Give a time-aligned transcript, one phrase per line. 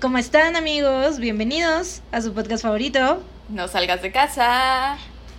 [0.00, 1.18] ¿Cómo están amigos?
[1.18, 3.20] Bienvenidos a su podcast favorito.
[3.48, 4.96] No salgas de casa.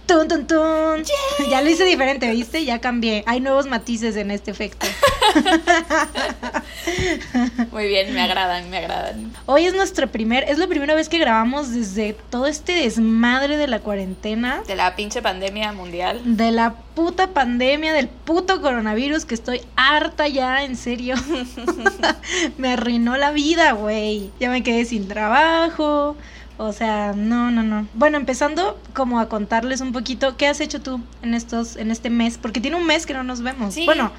[0.09, 1.03] Tun, tun, tun.
[1.51, 2.65] Ya lo hice diferente, ¿viste?
[2.65, 3.23] Ya cambié.
[3.27, 4.87] Hay nuevos matices en este efecto.
[7.71, 9.31] Muy bien, me agradan, me agradan.
[9.45, 13.67] Hoy es nuestra primer, es la primera vez que grabamos desde todo este desmadre de
[13.67, 14.63] la cuarentena.
[14.65, 16.21] De la pinche pandemia mundial.
[16.23, 21.17] De la puta pandemia, del puto coronavirus, que estoy harta ya, en serio.
[22.57, 24.31] me arruinó la vida, güey.
[24.39, 26.15] Ya me quedé sin trabajo.
[26.61, 27.87] O sea, no, no, no.
[27.93, 32.09] Bueno, empezando como a contarles un poquito, ¿qué has hecho tú en estos, en este
[32.09, 32.37] mes?
[32.37, 33.73] Porque tiene un mes que no nos vemos.
[33.73, 33.85] Sí.
[33.85, 34.11] Bueno,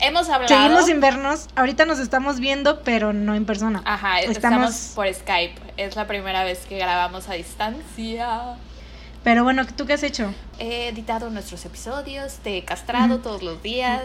[0.00, 0.48] Hemos hablado.
[0.48, 1.46] seguimos sin vernos.
[1.54, 3.82] Ahorita nos estamos viendo, pero no en persona.
[3.84, 4.74] Ajá, Estamos- estamos...
[4.96, 5.54] por Skype.
[5.76, 8.56] Es la primera vez que grabamos a distancia.
[9.28, 10.32] Pero bueno, ¿tú qué has hecho?
[10.58, 14.04] He editado nuestros episodios, te he castrado todos los días.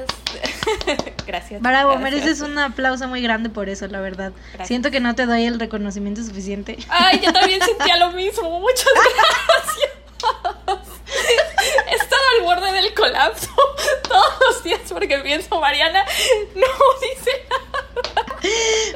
[1.26, 1.62] gracias.
[1.62, 2.12] Bravo, gracias.
[2.12, 4.34] mereces un aplauso muy grande por eso, la verdad.
[4.50, 4.68] Gracias.
[4.68, 6.78] Siento que no te doy el reconocimiento suficiente.
[6.90, 8.60] Ay, yo también sentía lo mismo.
[8.60, 8.84] Muchas
[9.56, 9.94] gracias.
[12.38, 13.50] Al borde del colapso
[14.08, 16.04] todos los días porque pienso, Mariana,
[16.56, 16.68] no
[17.02, 17.32] dice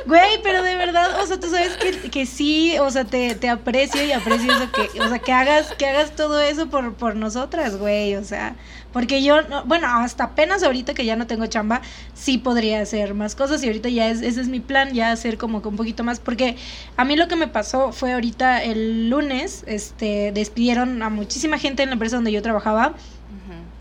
[0.06, 3.48] Güey, pero de verdad, o sea, tú sabes que, que sí, o sea, te, te
[3.50, 7.16] aprecio y aprecio eso que, o sea, que hagas, que hagas todo eso por, por
[7.16, 8.56] nosotras, güey, o sea,
[8.92, 11.82] porque yo, no- bueno, hasta apenas ahorita que ya no tengo chamba,
[12.14, 15.38] sí podría hacer más cosas y ahorita ya es, ese es mi plan, ya hacer
[15.38, 16.58] como que un poquito más, porque
[16.98, 21.84] a mí lo que me pasó fue ahorita el lunes, este, despidieron a muchísima gente
[21.84, 22.96] en la empresa donde yo trabajaba,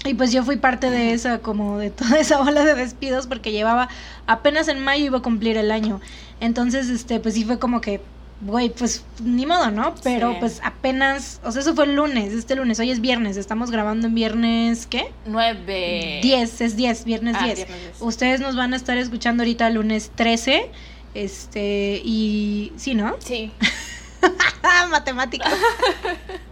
[0.05, 3.51] y pues yo fui parte de esa, como de toda esa ola de despidos, porque
[3.53, 3.89] llevaba
[4.27, 6.01] apenas en mayo iba a cumplir el año.
[6.41, 8.01] Entonces, este, pues sí fue como que,
[8.43, 9.95] güey, pues ni modo, ¿no?
[10.05, 10.37] Pero Sí.
[10.41, 14.07] pues apenas, o sea, eso fue el lunes, este lunes, hoy es viernes, estamos grabando
[14.07, 15.11] en viernes, ¿qué?
[15.25, 16.21] Nueve.
[16.23, 17.57] 10, es 10, viernes Ah, 10.
[17.57, 18.03] viernes 10.
[18.03, 20.71] Ustedes nos van a estar escuchando ahorita lunes 13,
[21.15, 23.17] este, y sí, ¿no?
[23.21, 23.51] Sí.
[24.91, 25.53] Matemáticas.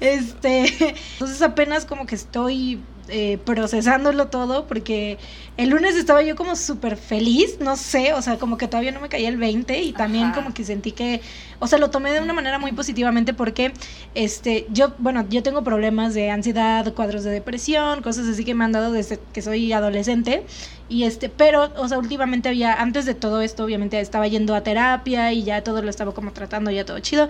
[0.00, 5.18] este, entonces apenas como que estoy eh, procesándolo todo porque
[5.58, 9.00] el lunes estaba yo como súper feliz, no sé, o sea, como que todavía no
[9.00, 10.36] me caía el 20 y también Ajá.
[10.36, 11.20] como que sentí que,
[11.58, 13.74] o sea, lo tomé de una manera muy positivamente porque,
[14.14, 18.64] este, yo, bueno, yo tengo problemas de ansiedad, cuadros de depresión, cosas así que me
[18.64, 20.46] han dado desde que soy adolescente
[20.88, 24.62] y este, pero, o sea, últimamente había, antes de todo esto, obviamente estaba yendo a
[24.62, 27.28] terapia y ya todo lo estaba como tratando, ya todo chido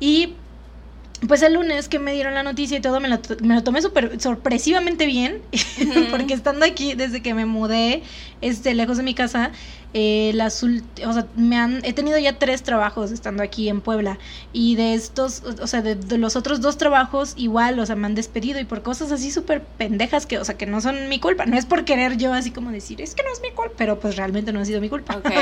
[0.00, 0.34] y
[1.28, 3.80] pues el lunes que me dieron la noticia y todo, me lo, me lo tomé
[3.82, 5.42] súper sorpresivamente bien,
[6.10, 8.02] porque estando aquí desde que me mudé,
[8.40, 9.52] este, lejos de mi casa,
[9.94, 14.18] eh, las o sea, me han, he tenido ya tres trabajos estando aquí en Puebla,
[14.52, 18.06] y de estos, o sea, de, de los otros dos trabajos igual, o sea, me
[18.06, 21.20] han despedido y por cosas así súper pendejas que, o sea, que no son mi
[21.20, 23.72] culpa, no es por querer yo así como decir, es que no es mi culpa,
[23.76, 25.20] pero pues realmente no ha sido mi culpa.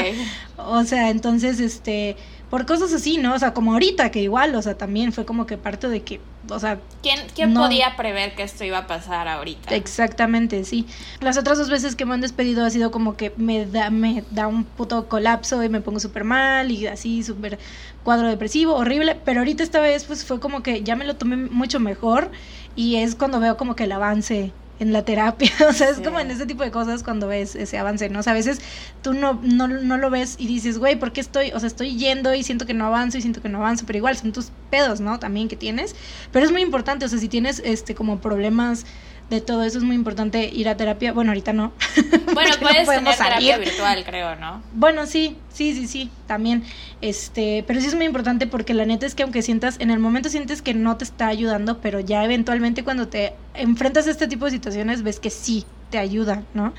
[0.56, 2.16] O sea, entonces, este,
[2.50, 3.34] por cosas así, ¿no?
[3.34, 6.20] O sea, como ahorita, que igual, o sea, también fue como que parte de que,
[6.50, 7.62] o sea, ¿Quién, quién No.
[7.62, 9.74] podía prever que esto iba a pasar ahorita?
[9.74, 10.86] exactamente, sí.
[11.20, 14.24] Las otras dos veces que me han despedido ha sido como que me da, me
[14.30, 17.58] da un puto colapso y me pongo súper mal y así, súper
[18.02, 21.36] cuadro depresivo, horrible, pero ahorita esta vez pues fue como que ya me lo tomé
[21.36, 22.30] mucho mejor
[22.76, 26.02] y es cuando veo como que el avance en la terapia, o sea, es Sí.
[26.02, 28.18] como en ese tipo de cosas cuando ves ese avance, ¿no?
[28.18, 28.60] O sea, a veces
[29.02, 31.52] tú no, no, no lo ves y dices, güey, ¿por qué estoy?
[31.52, 33.98] O sea, estoy yendo y siento que no avanzo y siento que no avanzo, pero
[33.98, 35.18] igual son tus pedos, ¿no?
[35.20, 35.94] También que tienes.
[36.32, 38.84] Pero es muy importante, o sea, si tienes este como problemas
[39.30, 41.12] de todo eso, es muy importante ir a terapia.
[41.12, 41.72] Bueno, ahorita no.
[42.32, 43.68] Bueno, no puedes podemos tener terapia salir.
[43.68, 44.62] virtual, creo, ¿no?
[44.72, 46.64] Bueno, sí, sí, sí, sí, también.
[47.00, 49.98] Este, pero sí es muy importante porque la neta es que aunque sientas, en el
[49.98, 54.28] momento sientes que no te está ayudando, pero ya eventualmente cuando te enfrentas a este
[54.28, 56.72] tipo de situaciones ves que sí te ayuda, ¿no?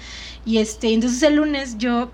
[0.46, 2.12] Y este, entonces el lunes yo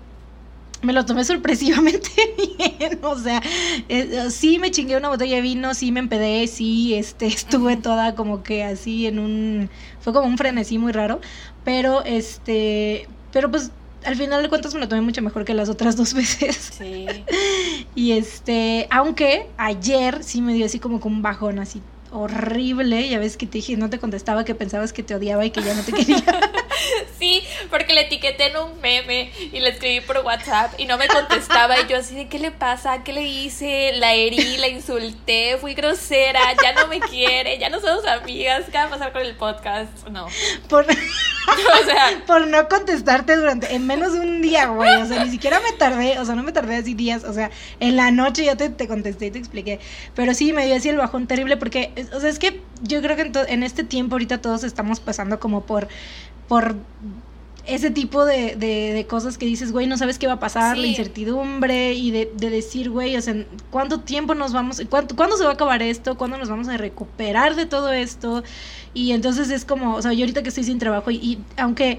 [0.82, 3.42] me lo tomé sorpresivamente bien, o sea,
[3.88, 8.14] eh, sí me chingué una botella de vino, sí me empedé, sí, este, estuve toda
[8.14, 9.70] como que así en un,
[10.00, 11.20] fue como un frenesí muy raro,
[11.64, 13.70] pero este, pero pues
[14.04, 16.74] al final de cuentas me lo tomé mucho mejor que las otras dos veces.
[16.78, 17.06] Sí.
[17.94, 23.18] Y este, aunque ayer sí me dio así como con un bajón así horrible, ya
[23.18, 25.74] ves que te dije, no te contestaba que pensabas que te odiaba y que ya
[25.74, 26.24] no te quería.
[27.18, 31.08] Sí, porque le etiqueté en un meme y le escribí por WhatsApp y no me
[31.08, 33.02] contestaba y yo así de ¿qué le pasa?
[33.02, 33.92] ¿Qué le hice?
[33.96, 38.78] La herí, la insulté, fui grosera, ya no me quiere, ya no somos amigas, ¿qué
[38.78, 40.06] va a pasar con el podcast?
[40.08, 40.28] No.
[40.68, 40.86] Por,
[41.48, 44.96] O sea, por no contestarte durante, en menos de un día, güey.
[44.96, 47.24] O sea, ni siquiera me tardé, o sea, no me tardé así días.
[47.24, 49.80] O sea, en la noche ya te, te contesté y te expliqué.
[50.14, 53.16] Pero sí, me dio así el bajón terrible porque, o sea, es que yo creo
[53.16, 55.88] que en, en este tiempo ahorita todos estamos pasando como por,
[56.48, 56.76] por
[57.68, 60.86] ese tipo de, de, cosas que dices, güey, no sabes qué va a pasar, la
[60.86, 63.34] incertidumbre y de, de, decir, güey, o sea,
[63.70, 66.78] ¿cuánto tiempo nos vamos, cuánto, cuándo se va a acabar esto, cuándo nos vamos a
[66.78, 68.42] recuperar de todo esto?
[68.94, 71.98] Y entonces es como, o sea, yo ahorita que estoy sin trabajo y, aunque...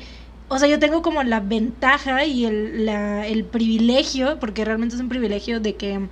[0.52, 5.02] O sea, yo tengo como la ventaja y el, la, el privilegio, porque realmente es
[5.02, 6.10] un privilegio de que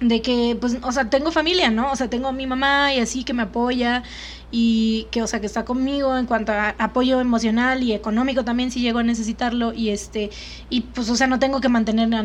[0.00, 1.90] de que, pues, o sea, tengo familia, ¿no?
[1.90, 4.02] O sea, tengo a mi mamá y así que me apoya
[4.50, 8.70] y que, o sea, que está conmigo en cuanto a apoyo emocional y económico también
[8.70, 10.30] si llego a necesitarlo y este,
[10.70, 12.22] y pues, o sea, no tengo que mantener a,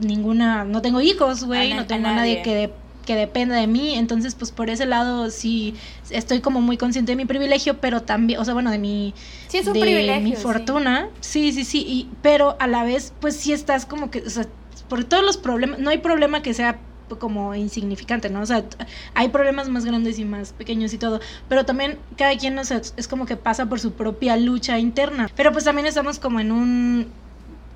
[0.00, 2.72] ninguna, no tengo hijos, güey, no tengo a nadie, que,
[3.04, 5.74] que dependa de mí, entonces, pues, por ese lado sí
[6.10, 9.12] estoy como muy consciente de mi privilegio, pero también, o sea, bueno, de mi,
[9.48, 13.36] sí, es un de mi fortuna, sí, sí, sí, y, pero a la vez, pues,
[13.36, 14.46] sí estás como que, o sea,
[14.88, 18.40] por todos los problemas, no hay problema que sea como insignificante, ¿no?
[18.42, 18.64] O sea,
[19.14, 23.26] hay problemas más grandes y más pequeños y todo, pero también cada quien es como
[23.26, 27.06] que pasa por su propia lucha interna, pero pues también estamos como en un...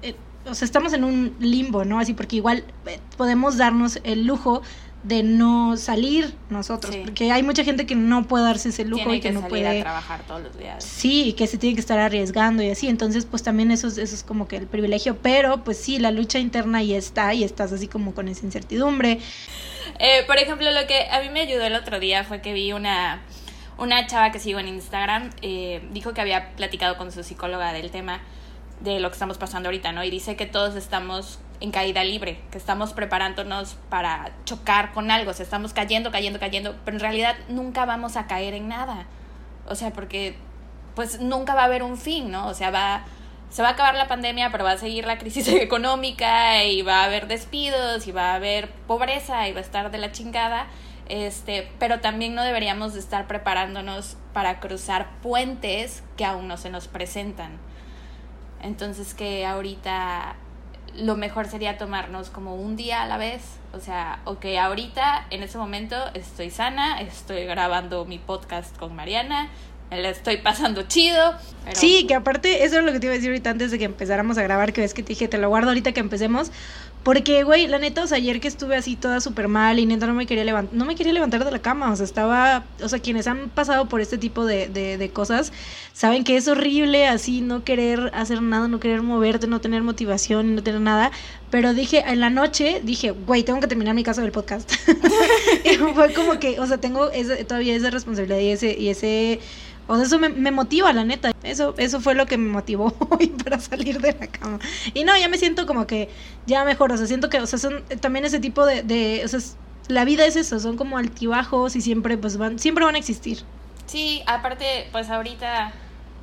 [0.02, 0.14] Eh,
[0.44, 2.00] o sea, estamos en un limbo, ¿no?
[2.00, 4.62] Así porque igual eh, podemos darnos el lujo
[5.02, 9.20] de no salir nosotros, porque hay mucha gente que no puede darse ese lujo y
[9.20, 10.84] que, no puede trabajar todos los días.
[10.84, 14.02] Sí, y que se tiene que estar arriesgando y así, entonces pues también eso, eso
[14.02, 17.72] es como que el privilegio, pero pues sí, la lucha interna ahí está y estás
[17.72, 19.19] así como con esa incertidumbre.
[19.99, 22.72] Eh, por ejemplo, lo que a mí me ayudó el otro día fue que vi
[22.72, 23.22] una,
[23.78, 27.90] una chava que sigo en Instagram, eh, dijo que había platicado con su psicóloga del
[27.90, 28.20] tema
[28.81, 30.05] de lo que estamos pasando ahorita, ¿no?
[30.05, 35.30] Y dice que todos estamos en caída libre, que estamos preparándonos para chocar con algo,
[35.30, 39.06] o sea, estamos cayendo, cayendo, cayendo, pero en realidad nunca vamos a caer en nada.
[39.66, 40.34] O sea, porque
[40.96, 42.48] pues nunca va a haber un fin, ¿no?
[42.48, 43.04] O sea, va
[43.48, 47.02] se va a acabar la pandemia, pero va a seguir la crisis económica y va
[47.02, 50.66] a haber despidos y va a haber pobreza y va a estar de la chingada.
[51.08, 56.70] Este, pero también no deberíamos de estar preparándonos para cruzar puentes que aún no se
[56.70, 57.58] nos presentan.
[58.62, 60.36] Entonces que ahorita
[60.96, 63.42] lo mejor sería tomarnos como un día a la vez.
[63.72, 69.48] O sea, ok, ahorita, en ese momento, estoy sana, estoy grabando mi podcast con Mariana,
[69.90, 71.34] la estoy pasando chido.
[71.72, 73.84] Sí, que aparte, eso es lo que te iba a decir ahorita antes de que
[73.84, 76.50] empezáramos a grabar, que ves que te dije, te lo guardo ahorita que empecemos,
[77.02, 80.06] porque, güey, la neta, o sea, ayer que estuve así toda súper mal y neta
[80.06, 82.88] no me quería levantar, no me quería levantar de la cama, o sea, estaba, o
[82.88, 85.52] sea, quienes han pasado por este tipo de, de, cosas,
[85.93, 90.54] saben que es horrible así no querer hacer nada, no querer moverte, no tener motivación,
[90.54, 91.10] no tener nada,
[91.50, 94.72] pero dije, en la noche, dije, güey, tengo que terminar mi caso del podcast.
[95.64, 97.10] y fue como que, o sea, tengo
[97.48, 99.40] todavía esa responsabilidad y ese
[99.88, 101.32] o sea, eso me, me, motiva, la neta.
[101.43, 104.58] Eso, eso fue lo que me motivó hoy para salir de la cama.
[104.94, 106.08] Y no, ya me siento como que
[106.46, 106.93] ya mejor.
[106.93, 109.40] O sea, siento que, o sea, son también ese tipo de, de o sea,
[109.88, 113.38] la vida es eso, son como altibajos y siempre, pues van, siempre van a existir.
[113.87, 115.73] Sí, aparte, pues ahorita,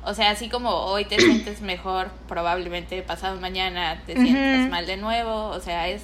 [0.04, 4.96] o sea, así como hoy te sientes mejor, probablemente pasado mañana te sientes mal de
[4.96, 5.48] nuevo.
[5.48, 6.02] O sea, es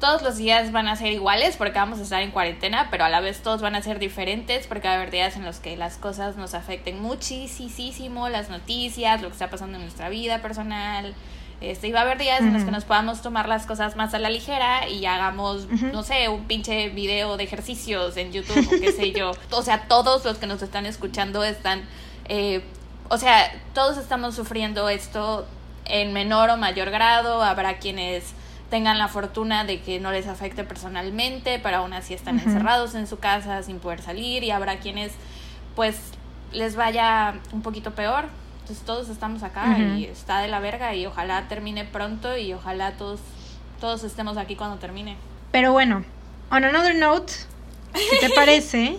[0.00, 3.08] todos los días van a ser iguales porque vamos a estar en cuarentena, pero a
[3.08, 5.76] la vez todos van a ser diferentes porque va a haber días en los que
[5.76, 11.14] las cosas nos afecten muchísimo, las noticias, lo que está pasando en nuestra vida personal.
[11.60, 14.14] Este, y va a haber días en los que nos podamos tomar las cosas más
[14.14, 18.80] a la ligera y hagamos, no sé, un pinche video de ejercicios en YouTube o
[18.80, 19.32] qué sé yo.
[19.50, 21.82] O sea, todos los que nos están escuchando están,
[22.28, 22.62] eh,
[23.08, 25.48] o sea, todos estamos sufriendo esto
[25.84, 27.42] en menor o mayor grado.
[27.42, 28.34] Habrá quienes
[28.70, 33.06] tengan la fortuna de que no les afecte personalmente, pero aún así están encerrados en
[33.06, 35.12] su casa sin poder salir y habrá quienes
[35.74, 35.96] pues
[36.52, 38.26] les vaya un poquito peor.
[38.60, 42.92] Entonces todos estamos acá y está de la verga y ojalá termine pronto y ojalá
[42.92, 43.20] todos
[43.80, 45.16] todos estemos aquí cuando termine.
[45.52, 46.04] Pero bueno,
[46.50, 47.32] on another note,
[47.94, 48.98] ¿qué te parece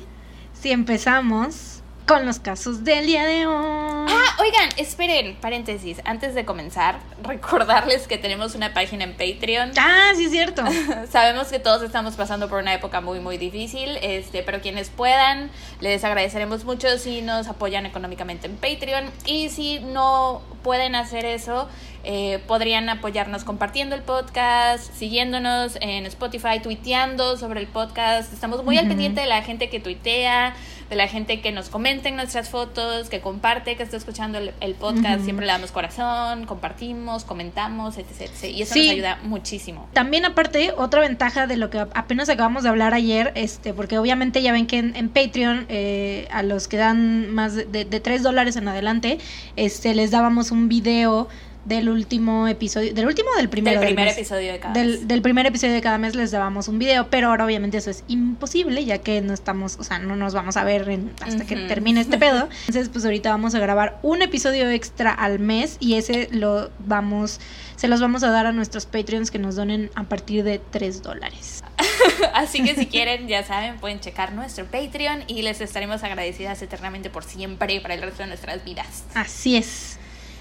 [0.53, 1.78] si empezamos
[2.09, 4.07] con los casos del día de hoy.
[4.09, 9.73] Ah, oigan, esperen, paréntesis, antes de comenzar, recordarles que tenemos una página en Patreon.
[9.77, 10.63] Ah, sí es cierto.
[11.11, 15.51] Sabemos que todos estamos pasando por una época muy muy difícil, este, pero quienes puedan,
[15.81, 21.67] les agradeceremos mucho si nos apoyan económicamente en Patreon y si no pueden hacer eso,
[22.03, 28.31] eh, podrían apoyarnos compartiendo el podcast, siguiéndonos en Spotify, tuiteando sobre el podcast.
[28.33, 30.55] Estamos muy al pendiente de la gente que tuitea,
[30.89, 34.75] de la gente que nos comenta en nuestras fotos, que comparte, que está escuchando el,
[34.75, 35.23] podcast.
[35.23, 38.31] Siempre le damos corazón, compartimos, comentamos, etc.
[38.43, 39.87] Y eso nos ayuda muchísimo.
[39.93, 44.41] También aparte, otra ventaja de lo que apenas acabamos de hablar ayer, este, porque obviamente
[44.41, 48.55] ya ven que en, Patreon eh, a los que dan más de, de 3 dólares
[48.55, 49.19] en adelante,
[49.57, 51.27] este, les dábamos un video
[51.65, 53.79] del último episodio, del último o del primero.
[53.79, 54.17] Del del primer mes?
[54.17, 55.07] episodio de cada del, mes.
[55.07, 58.03] del primer episodio de cada mes les dábamos un video, pero ahora obviamente eso es
[58.07, 61.55] imposible, ya que no estamos, o sea, no nos vamos a ver en- hasta que
[61.55, 61.67] Ujú.
[61.67, 62.47] termine este pedo.
[62.67, 67.39] Entonces, pues ahorita vamos a grabar un episodio extra al mes y ese lo vamos,
[67.75, 71.03] se los vamos a dar a nuestros Patreons que nos donen a partir de 3
[71.03, 71.61] dólares.
[72.33, 77.09] Así que si quieren, ya saben, pueden checar nuestro Patreon y les estaremos agradecidas eternamente
[77.09, 79.03] por siempre para el resto de nuestras vidas.
[79.13, 79.97] Así es.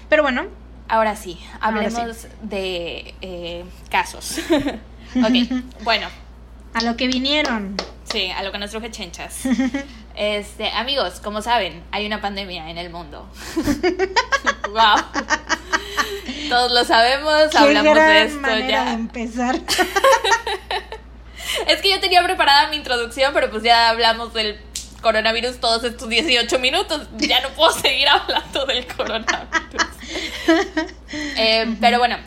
[0.09, 0.47] Pero bueno,
[0.89, 4.39] Ahora sí, Ahora hablemos de eh, casos.
[5.15, 6.07] ok, bueno,
[6.73, 7.77] a lo que vinieron.
[8.11, 9.43] sí, a lo que nos truje chenchas.
[10.15, 13.29] Este, amigos, como saben, hay una pandemia en el mundo.
[14.67, 14.97] wow.
[16.49, 18.83] Todos lo sabemos, Qué hablamos gran de esto ya.
[18.83, 19.55] de empezar.
[21.67, 24.59] Es que yo tenía preparada mi introducción, pero pues ya hablamos del
[24.99, 27.07] coronavirus todos estos 18 minutos.
[27.17, 29.87] Ya no puedo seguir hablando del coronavirus.
[31.11, 32.17] Eh, pero bueno,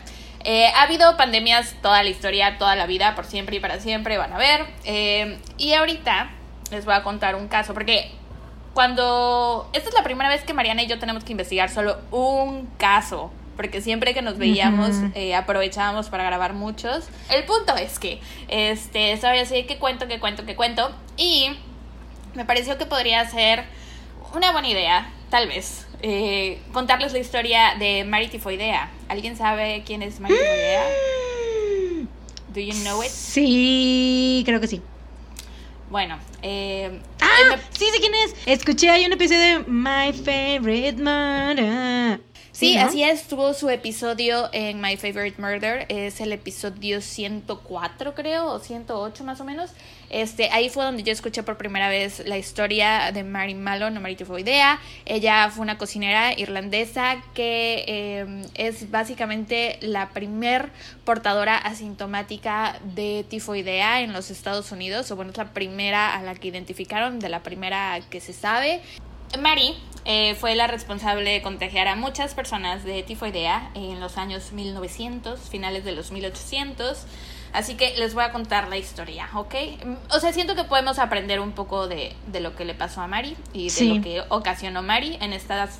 [0.43, 4.17] eh, ha habido pandemias toda la historia, toda la vida, por siempre y para siempre,
[4.17, 4.65] van a ver.
[4.83, 6.31] Eh, y ahorita
[6.71, 8.11] les voy a contar un caso, porque
[8.73, 9.69] cuando...
[9.73, 13.31] Esta es la primera vez que Mariana y yo tenemos que investigar solo un caso.
[13.55, 17.07] Porque siempre que nos veíamos eh, aprovechábamos para grabar muchos.
[17.29, 20.91] El punto es que, este, estaba así que cuento, que cuento, que cuento.
[21.17, 21.51] Y
[22.35, 23.63] me pareció que podría ser
[24.33, 28.89] una buena idea, tal vez, eh, contarles la historia de Mari Tifoidea.
[29.09, 30.83] ¿Alguien sabe quién es Mari Tifoidea?
[32.53, 33.09] ¿Do you know it?
[33.09, 34.81] Sí, creo que sí.
[35.89, 38.35] Bueno, eh, Ah, eh, me- sí sé quién es.
[38.45, 42.19] Escuché hay un episodio de My Favorite Murder.
[42.53, 42.83] Sí, ¿no?
[42.83, 48.59] así es, tuvo su episodio en My Favorite Murder, es el episodio 104 creo, o
[48.59, 49.71] 108 más o menos.
[50.11, 54.01] Este, ahí fue donde yo escuché por primera vez la historia de Mary Malone o
[54.01, 54.79] Mary Tifoidea.
[55.05, 60.69] Ella fue una cocinera irlandesa que eh, es básicamente la primer
[61.05, 66.35] portadora asintomática de tifoidea en los Estados Unidos, o bueno, es la primera a la
[66.35, 68.81] que identificaron, de la primera que se sabe.
[69.39, 69.75] Mary
[70.05, 75.39] eh, fue la responsable de contagiar a muchas personas de tifoidea en los años 1900,
[75.49, 77.05] finales de los 1800.
[77.53, 79.53] Así que les voy a contar la historia, ¿ok?
[80.11, 83.07] O sea, siento que podemos aprender un poco de, de lo que le pasó a
[83.07, 83.93] Mari y de Sí.
[83.93, 85.79] lo que ocasionó Mari en estas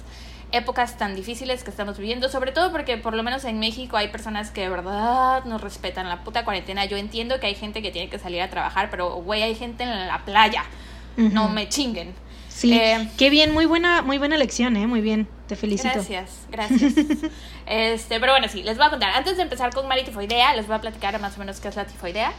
[0.52, 4.10] épocas tan difíciles que estamos viviendo, sobre todo porque por lo menos en México hay
[4.10, 6.86] personas que de verdad no respetan la puta cuarentena.
[6.86, 9.84] Yo entiendo que hay gente que tiene que salir a trabajar, pero güey, hay gente
[9.84, 10.64] en la playa.
[11.18, 12.14] No me chinguen.
[12.54, 14.86] Sí, Eh, qué bien, muy buena, muy buena lección, ¿eh?
[14.86, 15.94] Muy bien, te felicito.
[15.94, 16.94] Gracias, gracias.
[17.66, 19.12] este, pero bueno, sí, les voy a contar.
[19.16, 21.76] Antes de empezar con Mari tifoidea, les voy a platicar más o menos qué es
[21.76, 22.32] la tifoidea.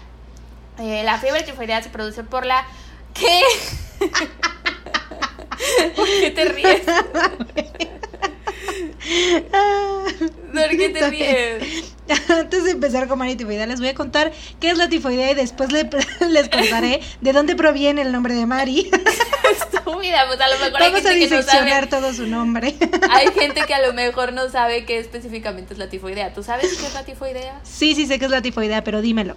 [0.78, 2.64] Eh, la fiebre tifoidea se produce por la...
[3.14, 3.40] ¿Qué?
[5.97, 6.83] ¿Por qué te ríes?
[9.52, 10.04] Ah,
[10.52, 11.85] ¿Por qué te ríes?
[12.28, 15.35] Antes de empezar con Mari Tifoidea, les voy a contar qué es la tifoidea y
[15.35, 15.88] después le-
[16.28, 18.90] les contaré de dónde proviene el nombre de Mari.
[19.50, 22.02] Estúpida, pues a lo mejor hay Vamos a gente que no diseccionar sabe.
[22.02, 22.75] todo su nombre.
[23.11, 26.33] Hay gente que a lo mejor no sabe qué específicamente es la tifoidea.
[26.35, 27.61] ¿Tú sabes qué es la tifoidea?
[27.62, 29.37] Sí, sí sé que es la tifoidea, pero dímelo.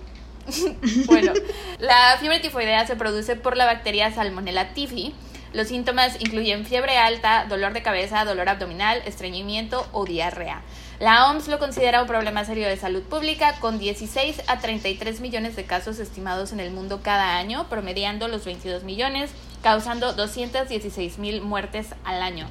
[1.07, 1.33] Bueno,
[1.79, 5.13] la fiebre tifoidea se produce por la bacteria Salmonella tifi.
[5.53, 10.61] Los síntomas incluyen fiebre alta, dolor de cabeza, dolor abdominal, estreñimiento o diarrea.
[10.99, 15.55] La OMS lo considera un problema serio de salud pública con 16 a 33 millones
[15.55, 21.41] de casos estimados en el mundo cada año, promediando los 22 millones, causando 216 mil
[21.41, 22.49] muertes al año.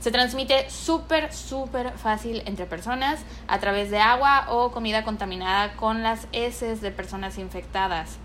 [0.00, 6.02] Se transmite súper, súper fácil entre personas a través de agua o comida contaminada con
[6.02, 8.18] las heces de personas infectadas.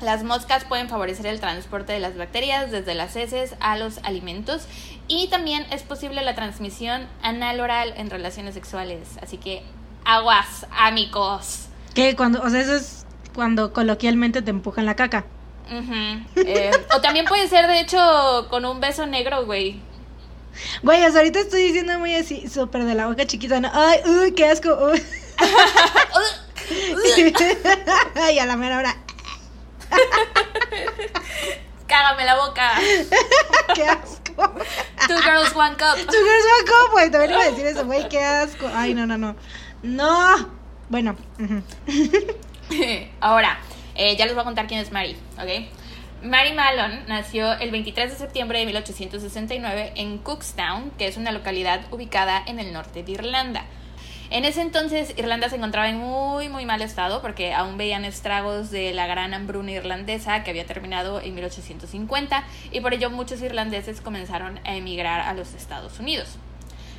[0.00, 4.66] Las moscas pueden favorecer el transporte de las bacterias desde las heces a los alimentos
[5.08, 9.08] y también es posible la transmisión anal-oral en relaciones sexuales.
[9.22, 9.62] Así que
[10.04, 11.68] aguas, amigos.
[11.94, 15.24] Que cuando, o sea, eso es cuando coloquialmente te empujan la caca.
[16.36, 19.80] Eh, o también puede ser, de hecho, con un beso negro, güey.
[20.82, 23.70] Güey, ahorita estoy diciendo muy así, súper de la boca chiquita, ¿no?
[23.72, 24.68] Ay, uy, qué asco.
[24.92, 25.02] uy.
[28.14, 28.96] Ay, a la mera hora.
[31.86, 32.72] Cágame la boca.
[33.74, 34.52] Qué asco.
[35.06, 35.96] Two girls, one cup.
[35.96, 37.10] Tu girls one cup, güey.
[37.10, 38.08] También iba a decir eso, güey.
[38.08, 38.68] Qué asco.
[38.74, 39.36] Ay, no, no, no.
[39.82, 40.48] No.
[40.88, 41.16] Bueno.
[43.20, 43.58] Ahora,
[43.94, 45.68] eh, ya les voy a contar quién es Mary, ¿ok?
[46.22, 51.82] Mary Malone nació el 23 de septiembre de 1869 en Cookstown, que es una localidad
[51.90, 53.66] ubicada en el norte de Irlanda.
[54.34, 58.72] En ese entonces Irlanda se encontraba en muy muy mal estado porque aún veían estragos
[58.72, 64.00] de la gran hambruna irlandesa que había terminado en 1850 y por ello muchos irlandeses
[64.00, 66.36] comenzaron a emigrar a los Estados Unidos.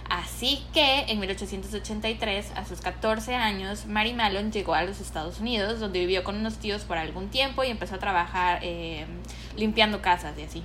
[0.10, 5.82] Así que en 1883, a sus 14 años, Mary Mallon llegó a los Estados Unidos,
[5.82, 9.06] donde vivió con unos tíos por algún tiempo y empezó a trabajar eh,
[9.58, 10.64] limpiando casas y así.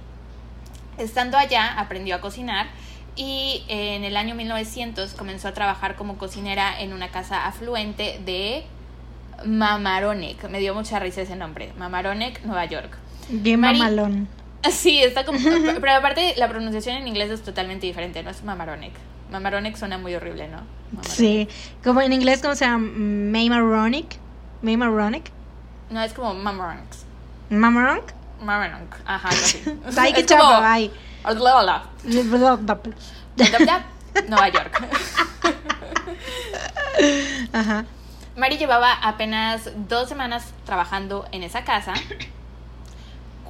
[0.99, 2.69] Estando allá, aprendió a cocinar
[3.17, 8.65] y en el año 1900 comenzó a trabajar como cocinera en una casa afluente de
[9.45, 10.49] Mamaroneck.
[10.49, 11.73] Me dio mucha risa ese nombre.
[11.79, 12.97] Mamaroneck, Nueva York.
[13.31, 14.29] Mari- mamalón.
[14.71, 15.39] Sí, está como...
[15.81, 18.93] Pero aparte la pronunciación en inglés es totalmente diferente, no es Mamaroneck.
[19.33, 20.59] Mamaroneck suena muy horrible, ¿no?
[21.03, 21.49] Sí.
[21.83, 22.87] Como en inglés, ¿cómo se llama?
[22.87, 24.17] Mamaronic.
[24.61, 25.31] Mamaronic.
[25.89, 26.85] No, es como Mamaroneck.
[27.49, 28.13] Mamaronic.
[28.43, 28.97] Mamaroneck.
[29.07, 29.63] Ajá, así.
[29.97, 30.91] Ay, qué Es como- chapo, ay.
[34.29, 34.83] Nueva York.
[37.53, 37.85] Ajá.
[38.37, 41.95] Mari llevaba apenas dos semanas trabajando en esa casa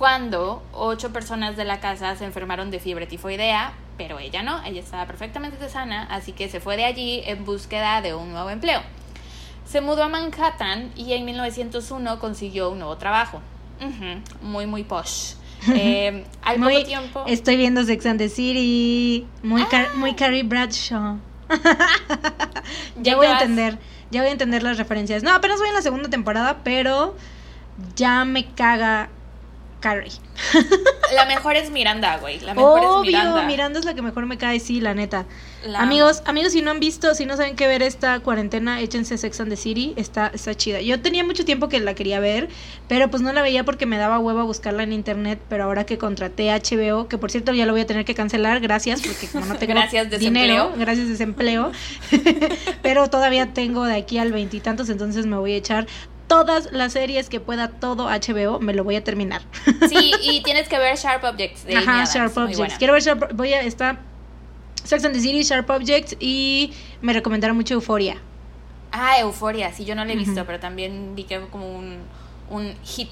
[0.00, 4.80] cuando ocho personas de la casa se enfermaron de fiebre tifoidea, pero ella no, ella
[4.80, 8.80] estaba perfectamente sana, así que se fue de allí en búsqueda de un nuevo empleo.
[9.66, 13.42] Se mudó a Manhattan y en 1901 consiguió un nuevo trabajo.
[14.40, 15.34] Muy, muy posh.
[15.75, 17.25] Eh, al Muy- poco tiempo...
[17.26, 19.26] Estoy viendo Sex and the City.
[19.43, 19.97] Muy, Car- Ah.
[19.97, 21.19] muy Carrie Bradshaw.
[23.02, 23.79] Ya voy a entender.
[24.11, 25.23] Ya voy a entender las referencias.
[25.23, 27.17] No, apenas voy en la segunda temporada, pero
[27.97, 29.09] ya me caga
[29.80, 30.12] Carrie.
[31.14, 32.38] La mejor es Miranda, güey.
[32.40, 33.42] La mejor Obvio, es Miranda.
[33.42, 35.26] Miranda es la que mejor me cae, sí, la neta.
[35.64, 35.80] La.
[35.80, 39.40] Amigos, amigos, si no han visto, si no saben qué ver esta cuarentena, échense Sex
[39.40, 40.80] and the City, está, está chida.
[40.80, 42.49] Yo tenía mucho tiempo que la quería ver,
[42.88, 45.99] pero pues no la veía porque me daba hueva buscarla en internet, pero ahora que
[45.99, 49.46] contraté HBO, que por cierto ya lo voy a tener que cancelar, gracias, porque como
[49.46, 51.72] no tengo Gracias, dinero, gracias desempleo,
[52.82, 55.87] pero todavía tengo de aquí al veintitantos, entonces me voy a echar
[56.30, 59.42] todas las series que pueda, todo HBO, me lo voy a terminar.
[59.88, 62.78] Sí, y tienes que ver Sharp Objects de Ajá, Adams, Sharp Objects.
[62.78, 63.99] Quiero ver Sharp, voy a, está
[64.84, 66.72] Sex and the City, Sharp Objects y
[67.02, 68.16] me recomendaron mucho Euforia.
[68.92, 71.99] Ah, Euforia, sí, yo no la he visto, pero también vi que fue como un,
[72.49, 73.10] un hit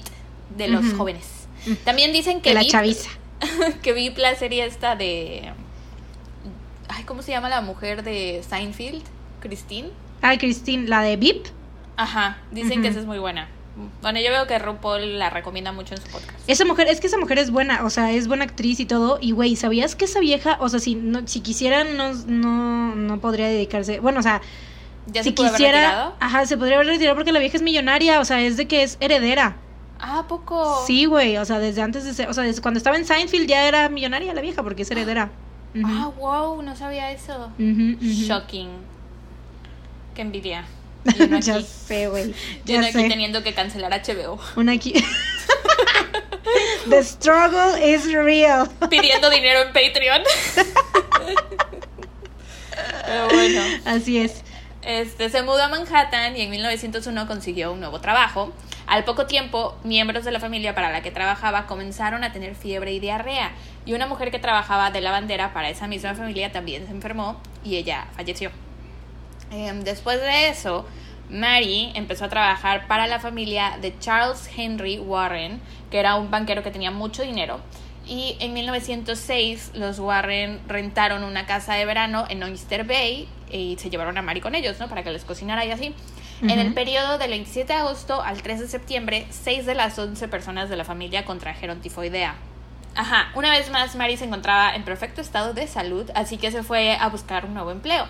[0.55, 1.49] de los jóvenes.
[1.83, 3.09] También dicen que De la VIP, chaviza.
[3.81, 5.51] que VIP la serie esta de...
[6.87, 9.03] Ay, ¿cómo se llama la mujer de Seinfeld?
[9.41, 9.89] Christine.
[10.21, 11.58] Ah, Christine, la de VIP.
[11.99, 13.49] Ajá, dicen que esa es muy buena.
[14.01, 16.31] Bueno, yo veo que RuPaul la recomienda mucho en su podcast.
[16.47, 19.19] Esa mujer, es que esa mujer es buena, o sea, es buena actriz y todo.
[19.19, 23.19] Y güey, ¿sabías que esa vieja, o sea, si no, si quisiera, no, no, no
[23.19, 23.99] podría dedicarse.
[23.99, 24.41] Bueno, o sea,
[25.07, 28.25] ¿Ya si se quisiera, ajá, se podría haber retirado porque la vieja es millonaria, o
[28.25, 29.57] sea, es de que es heredera.
[29.99, 30.81] Ah, ¿a poco.
[30.87, 33.49] Sí, güey, o sea, desde antes de ser, o sea, desde cuando estaba en Seinfeld
[33.49, 35.31] ya era millonaria la vieja porque es heredera.
[35.85, 37.51] Ah, wow, no sabía eso.
[37.59, 38.69] Shocking.
[40.15, 40.65] Qué envidia.
[41.05, 42.33] Y uno ya aquí, sé, güey.
[42.65, 44.39] y uno Ya aquí teniendo que cancelar HBO.
[44.55, 44.93] Una aquí.
[46.89, 48.67] The struggle is real.
[48.89, 50.21] Pidiendo dinero en Patreon.
[53.05, 53.61] Pero bueno.
[53.85, 54.43] Así es.
[54.81, 58.53] Este, se mudó a Manhattan y en 1901 consiguió un nuevo trabajo.
[58.87, 62.91] Al poco tiempo, miembros de la familia para la que trabajaba comenzaron a tener fiebre
[62.93, 63.51] y diarrea.
[63.85, 67.75] Y una mujer que trabajaba de lavandera para esa misma familia también se enfermó y
[67.75, 68.51] ella falleció.
[69.51, 70.85] Em, después de eso,
[71.29, 76.63] Mary empezó a trabajar para la familia de Charles Henry Warren, que era un banquero
[76.63, 77.59] que tenía mucho dinero.
[78.07, 83.91] Y en 1906 los Warren rentaron una casa de verano en Oyster Bay y se
[83.91, 84.87] llevaron a Mary con ellos, ¿no?
[84.87, 85.93] Para que les cocinara y así.
[86.41, 90.27] En el periodo del 27 de agosto al 3 de septiembre, 6 de las 11
[90.29, 92.35] personas de la familia contrajeron tifoidea.
[92.95, 96.63] Ajá, una vez más Mary se encontraba en perfecto estado de salud, así que se
[96.63, 98.07] fue a buscar un nuevo empleo.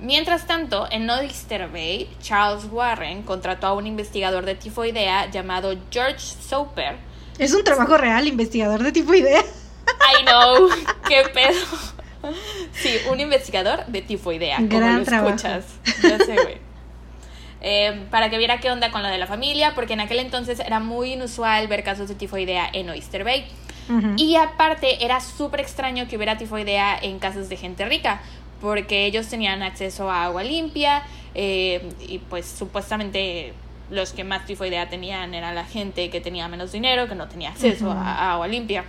[0.00, 6.18] Mientras tanto, en Oyster Bay, Charles Warren contrató a un investigador de tifoidea llamado George
[6.18, 6.96] Soper.
[7.38, 9.40] Es un trabajo real, investigador de tipo idea.
[9.40, 10.68] I know,
[11.08, 12.34] qué pedo.
[12.72, 15.34] Sí, un investigador de tifoidea, como Gran lo trabajo.
[15.34, 15.64] escuchas.
[16.02, 16.58] Ya sé, güey.
[17.62, 20.60] Eh, para que viera qué onda con lo de la familia, porque en aquel entonces
[20.60, 23.46] era muy inusual ver casos de tifoidea en Oyster Bay.
[24.16, 28.20] Y aparte era súper extraño que hubiera tifoidea en casas de gente rica,
[28.60, 31.02] porque ellos tenían acceso a agua limpia
[31.34, 33.52] eh, y pues supuestamente
[33.90, 37.50] los que más tifoidea tenían era la gente que tenía menos dinero, que no tenía
[37.50, 38.84] acceso a, a agua limpia.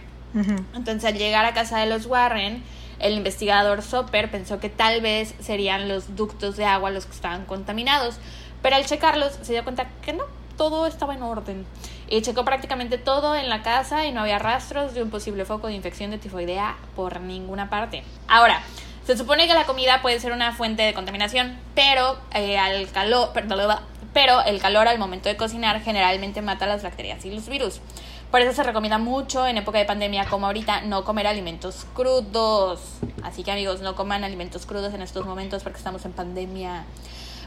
[0.75, 2.63] Entonces al llegar a casa de los Warren,
[2.99, 7.45] el investigador Soper pensó que tal vez serían los ductos de agua los que estaban
[7.45, 8.19] contaminados,
[8.61, 10.23] pero al checarlos se dio cuenta que no,
[10.57, 11.65] todo estaba en orden.
[12.09, 15.67] Y checó prácticamente todo en la casa y no había rastros de un posible foco
[15.67, 18.03] de infección de tifoidea por ninguna parte.
[18.27, 18.61] Ahora,
[19.07, 23.31] se supone que la comida puede ser una fuente de contaminación, pero eh, al calor,
[23.31, 23.79] perdón,
[24.11, 27.79] pero el calor al momento de cocinar generalmente mata las bacterias y los virus.
[28.31, 32.81] Por eso se recomienda mucho en época de pandemia como ahorita no comer alimentos crudos.
[33.23, 36.83] Así que amigos, no coman alimentos crudos en estos momentos porque estamos en pandemia.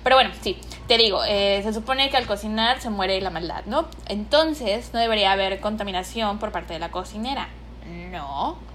[0.02, 0.56] Pero bueno, sí,
[0.88, 3.86] te digo, eh, se supone que al cocinar se muere la maldad, ¿no?
[4.08, 7.50] Entonces no debería haber contaminación por parte de la cocinera.
[8.10, 8.69] No.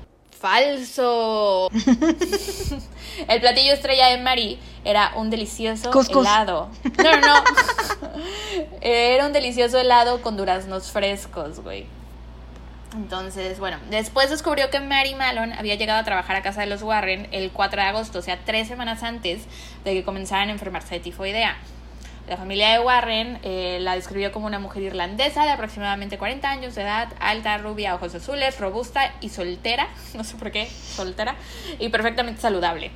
[0.46, 1.72] Falso.
[3.28, 6.70] El platillo estrella de Mari era un delicioso helado.
[7.04, 7.44] No, no, no.
[8.80, 11.88] Era un delicioso helado con duraznos frescos, güey.
[12.94, 16.84] Entonces, bueno, después descubrió que Mary Malone había llegado a trabajar a casa de los
[16.84, 19.42] Warren el 4 de agosto, o sea, tres semanas antes
[19.84, 21.58] de que comenzaran a enfermarse de tifoidea.
[22.28, 26.74] La familia de Warren eh, la describió como una mujer irlandesa de aproximadamente 40 años
[26.74, 31.36] de edad, alta, rubia, ojos azules, robusta y soltera, no sé por qué, soltera,
[31.78, 32.90] y perfectamente saludable.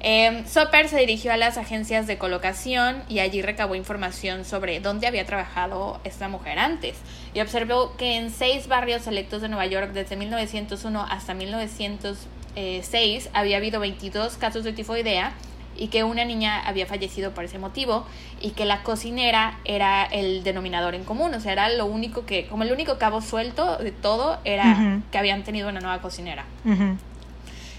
[0.00, 5.06] Eh, Soper se dirigió a las agencias de colocación y allí recabó información sobre dónde
[5.06, 6.96] había trabajado esta mujer antes.
[7.32, 13.56] Y observó que en seis barrios selectos de Nueva York desde 1901 hasta 1906 había
[13.56, 15.32] habido 22 casos de tifoidea
[15.78, 18.06] y que una niña había fallecido por ese motivo
[18.40, 22.46] y que la cocinera era el denominador en común, o sea, era lo único que,
[22.46, 26.44] como el único cabo suelto de todo era que habían tenido una nueva cocinera.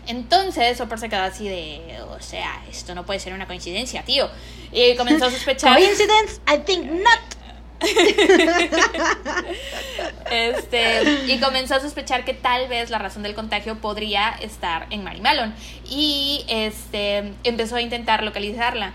[0.08, 4.30] Entonces Soper se quedó así de, o sea, esto no puede ser una coincidencia, tío.
[4.72, 5.76] Y comenzó a sospechar.
[5.76, 6.40] Coincidence?
[6.48, 7.37] I think not.
[10.32, 15.04] Este, y comenzó a sospechar que tal vez la razón del contagio podría estar en
[15.04, 15.54] Mary Malone.
[15.90, 18.94] Y este, empezó a intentar localizarla.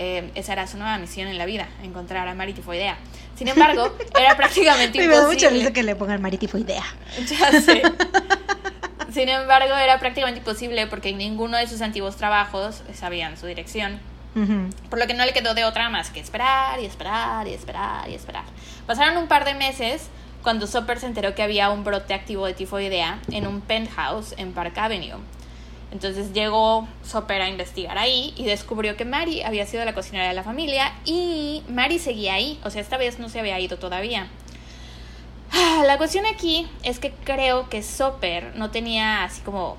[0.00, 2.96] Eh, esa era su nueva misión en la vida, encontrar a Mari Tifoidea.
[3.36, 5.08] Sin embargo, era prácticamente imposible.
[5.08, 6.84] Me da mucha risa que le pongan Mari Tifoidea.
[7.28, 7.82] Ya sé.
[9.12, 13.98] Sin embargo, era prácticamente imposible porque en ninguno de sus antiguos trabajos sabían su dirección.
[14.88, 18.08] Por lo que no le quedó de otra más que esperar y esperar y esperar
[18.08, 18.44] y esperar.
[18.86, 20.08] Pasaron un par de meses
[20.42, 24.52] cuando Soper se enteró que había un brote activo de tifoidea en un penthouse en
[24.52, 25.18] Park Avenue.
[25.90, 30.34] Entonces llegó Soper a investigar ahí y descubrió que Mary había sido la cocinera de
[30.34, 34.28] la familia y Mary seguía ahí, o sea, esta vez no se había ido todavía.
[35.50, 39.78] Ah, la cuestión aquí es que creo que Soper no tenía así como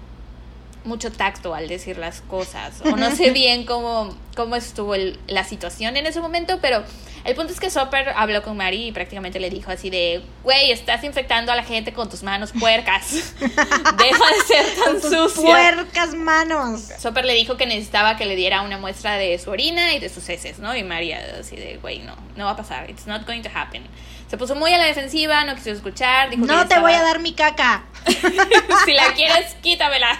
[0.90, 2.82] mucho tacto al decir las cosas.
[2.82, 4.96] O no sé bien cómo, cómo estuvo
[5.28, 6.84] la situación en ese momento, pero
[7.26, 10.72] el punto es que Soper habló con Mari y prácticamente le dijo así de, güey,
[10.72, 13.34] estás infectando a la gente con tus manos puercas.
[13.40, 15.42] Deja de ser tan sucia.
[15.42, 16.82] Puercas manos.
[16.98, 20.10] Soper le dijo que necesitaba que le diera una muestra de su orina y de
[20.10, 20.76] sus heces, ¿no?
[20.76, 22.90] Y María así de, güey, no, no va a pasar.
[22.90, 23.84] It's not going to happen.
[24.30, 26.30] Se puso muy a la defensiva, no quiso escuchar.
[26.30, 27.84] Dijo no te voy a dar mi caca.
[28.86, 30.20] si la quieres, quítamela.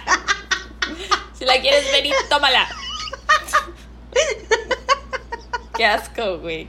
[1.38, 2.68] si la quieres venir, tómala.
[5.76, 6.68] Qué asco, güey.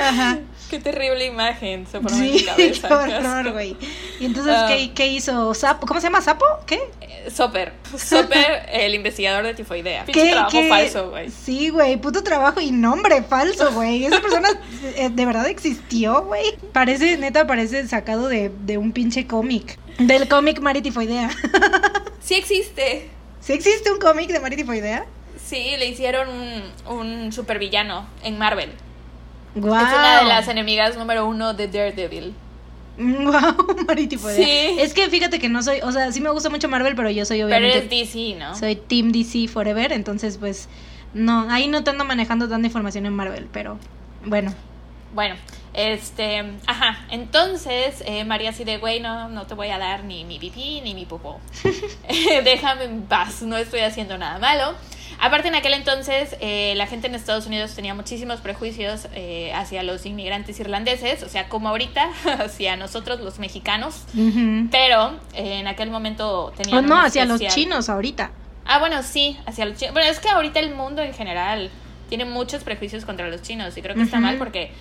[0.00, 0.38] Ajá.
[0.72, 2.88] Qué terrible imagen se formó en mi cabeza.
[2.88, 3.76] Qué horror, güey.
[4.18, 4.92] Y entonces, ¿qué, ah.
[4.94, 5.52] ¿qué, hizo?
[5.52, 5.86] ¿Sapo?
[5.86, 6.22] ¿Cómo se llama?
[6.22, 6.46] ¿Sapo?
[6.66, 6.80] ¿Qué?
[7.02, 7.74] Eh, Soper.
[7.94, 10.06] Soper, el investigador de tifoidea.
[10.06, 11.30] Pinche trabajo falso, güey.
[11.30, 11.98] Sí, güey.
[11.98, 14.06] Puto trabajo y nombre falso, güey.
[14.06, 14.48] Esa persona
[14.96, 16.56] eh, de verdad existió, güey.
[16.72, 19.78] Parece, neta, parece sacado de, de un pinche cómic.
[19.98, 21.28] Del cómic Mari Tifoidea.
[22.32, 23.10] Sí existe.
[23.40, 25.04] ¿Sí existe un cómic de Mari Tifoidea?
[25.44, 28.70] Sí, le hicieron un, un supervillano en Marvel.
[29.54, 32.34] Es una de las enemigas número uno de Daredevil.
[32.98, 34.28] Wow, Marítimo.
[34.28, 34.76] Sí.
[34.78, 37.24] Es que fíjate que no soy, o sea, sí me gusta mucho Marvel, pero yo
[37.24, 37.80] soy obviamente.
[37.88, 38.54] Pero es DC, ¿no?
[38.54, 40.68] Soy Team DC Forever, entonces pues
[41.14, 43.78] no, ahí no te ando manejando tanta información en Marvel, pero
[44.26, 44.54] bueno.
[45.14, 45.36] Bueno,
[45.74, 50.24] este, ajá, entonces eh, María así de, güey, no, no te voy a dar ni
[50.24, 51.40] mi pipí ni mi popó.
[52.44, 54.74] Déjame en paz, no estoy haciendo nada malo.
[55.22, 59.84] Aparte, en aquel entonces, eh, la gente en Estados Unidos tenía muchísimos prejuicios eh, hacia
[59.84, 64.04] los inmigrantes irlandeses, o sea, como ahorita, hacia nosotros los mexicanos,
[64.72, 66.84] pero eh, en aquel momento tenían...
[66.84, 68.32] Oh, no, hacia los chinos ahorita.
[68.64, 69.94] Ah, bueno, sí, hacia los chinos.
[69.94, 71.70] Bueno, es que ahorita el mundo en general
[72.08, 74.72] tiene muchos prejuicios contra los chinos y creo que está mal porque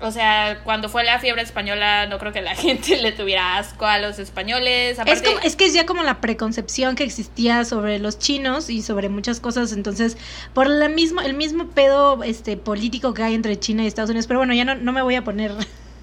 [0.00, 3.86] o sea, cuando fue la fiebre española, no creo que la gente le tuviera asco
[3.86, 4.98] a los españoles.
[5.06, 9.08] Es, es que es ya como la preconcepción que existía sobre los chinos y sobre
[9.08, 9.72] muchas cosas.
[9.72, 10.16] Entonces,
[10.54, 14.26] por la mismo, el mismo pedo este político que hay entre China y Estados Unidos.
[14.26, 15.52] Pero bueno, ya no, no me voy a poner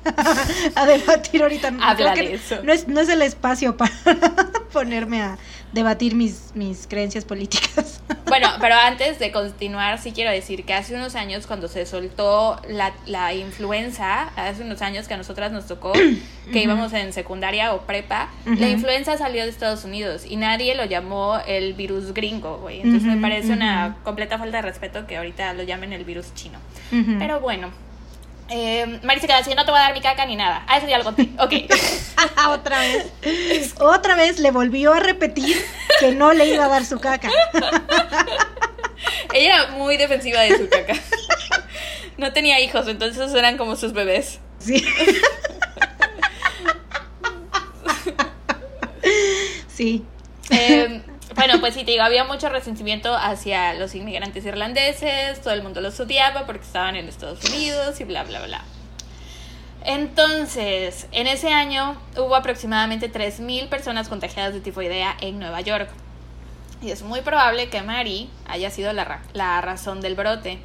[0.75, 1.73] a debatir ahorita.
[1.81, 2.58] Habla de eso.
[2.63, 3.93] No es, no es el espacio para
[4.73, 5.38] ponerme a
[5.76, 8.02] debatir mis, mis creencias políticas.
[8.28, 12.60] bueno, pero antes de continuar, sí quiero decir que hace unos años, cuando se soltó
[12.68, 15.92] la, la influenza, hace unos años que a nosotras nos tocó,
[16.52, 20.86] que íbamos en secundaria o prepa, la influenza salió de Estados Unidos y nadie lo
[20.86, 22.82] llamó el virus gringo, güey.
[22.82, 26.58] Entonces me parece una completa falta de respeto que ahorita lo llamen el virus chino.
[27.20, 27.85] Pero bueno.
[28.49, 30.63] Eh, Mari se queda así, no te voy a dar mi caca ni nada.
[30.67, 31.29] Ah, eso ya lo conté.
[31.39, 31.53] Ok.
[32.49, 33.73] Otra vez.
[33.79, 35.58] Otra vez le volvió a repetir
[35.99, 37.29] que no le iba a dar su caca.
[39.34, 40.95] Ella era muy defensiva de su caca.
[42.17, 44.39] No tenía hijos, entonces eran como sus bebés.
[44.60, 44.86] Sí.
[49.67, 50.05] Sí.
[51.65, 55.99] Pues sí, te digo, había mucho resentimiento hacia los inmigrantes irlandeses, todo el mundo los
[55.99, 58.63] odiaba porque estaban en Estados Unidos y bla, bla, bla.
[59.84, 65.89] Entonces, en ese año hubo aproximadamente 3.000 personas contagiadas de tifoidea en Nueva York.
[66.84, 70.60] Y es muy probable que Mary haya sido la, la razón del brote.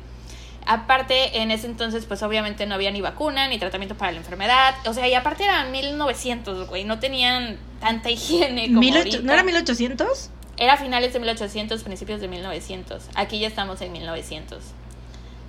[0.66, 4.74] Aparte, en ese entonces, pues obviamente no había ni vacuna ni tratamiento para la enfermedad.
[4.84, 6.84] O sea, y aparte eran 1900, güey.
[6.84, 8.82] No tenían tanta higiene como.
[8.82, 10.32] ¿No era 1800?
[10.60, 13.08] Era finales de 1800, principios de 1900.
[13.14, 14.58] Aquí ya estamos en 1900.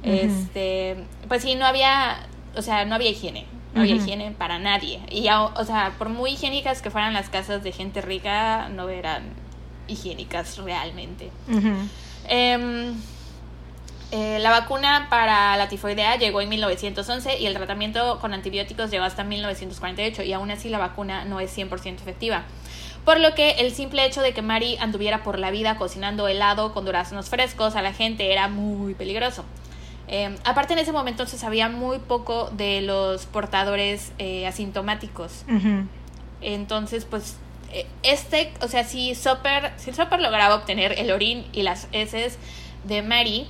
[0.04, 3.46] Este, pues sí, no había, o sea, no había higiene.
[3.76, 5.02] No había higiene para nadie.
[5.12, 9.24] Y, o sea, por muy higiénicas que fueran las casas de gente rica, no eran
[9.90, 11.30] higiénicas realmente.
[12.30, 12.96] Em,
[14.12, 19.04] eh, la vacuna para la tifoidea llegó en 1911 y el tratamiento con antibióticos llegó
[19.04, 22.46] hasta 1948 y aún así la vacuna no es 100% efectiva
[23.06, 26.74] por lo que el simple hecho de que Mary anduviera por la vida cocinando helado
[26.74, 29.44] con duraznos frescos a la gente era muy peligroso.
[30.08, 35.46] Eh, aparte en ese momento se sabía muy poco de los portadores eh, asintomáticos.
[36.42, 37.38] Entonces, pues,
[37.72, 42.38] eh, este, o sea, si Soper, si Soper lograba obtener el orín y las heces
[42.84, 43.48] de Mary,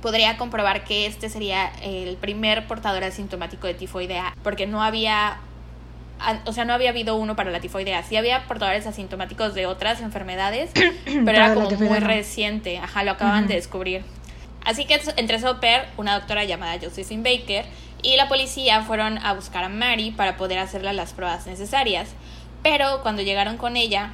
[0.00, 5.40] podría comprobar que este sería el primer portador asintomático de tifoidea, porque no había
[6.46, 8.02] o sea, no había habido uno para la tifoidea.
[8.02, 10.70] Sí había portadores asintomáticos de otras enfermedades,
[11.04, 12.78] pero era como muy reciente.
[12.78, 14.02] Ajá, lo acaban de descubrir.
[14.64, 17.64] Así que entre Soper, una doctora llamada Josephine Baker,
[18.02, 22.10] y la policía fueron a buscar a Mary para poder hacerle las pruebas necesarias.
[22.62, 24.10] Pero cuando llegaron con ella,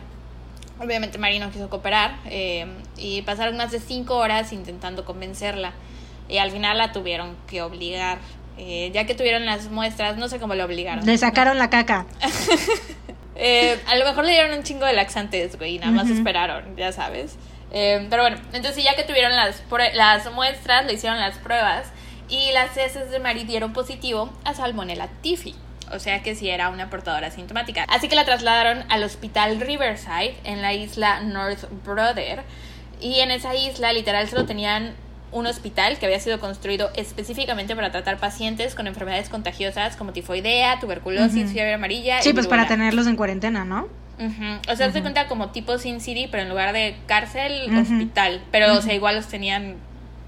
[0.78, 5.72] obviamente Mary no quiso cooperar eh, y pasaron más de cinco horas intentando convencerla.
[6.28, 8.18] Y al final la tuvieron que obligar
[8.58, 11.04] eh, ya que tuvieron las muestras, no sé cómo lo obligaron.
[11.04, 12.06] Le sacaron la caca.
[13.34, 16.76] Eh, a lo mejor le dieron un chingo de laxantes, güey, y nada más esperaron,
[16.76, 17.36] ya sabes.
[17.72, 19.62] Eh, pero bueno, entonces ya que tuvieron las,
[19.94, 21.86] las muestras, le hicieron las pruebas
[22.28, 25.54] y las heces de Mary dieron positivo a Salmonella tifi.
[25.92, 27.84] O sea que sí era una portadora sintomática.
[27.88, 32.42] Así que la trasladaron al hospital Riverside en la isla North Brother.
[33.00, 34.94] Y en esa isla literal solo tenían
[35.32, 40.78] un hospital que había sido construido específicamente para tratar pacientes con enfermedades contagiosas como tifoidea,
[40.78, 42.22] tuberculosis, fiebre amarilla.
[42.22, 43.88] Sí, pues para tenerlos en cuarentena, ¿no?
[44.68, 48.42] O sea, se cuenta como tipo Sin City, pero en lugar de cárcel, hospital.
[48.52, 49.76] Pero, o sea, igual los tenían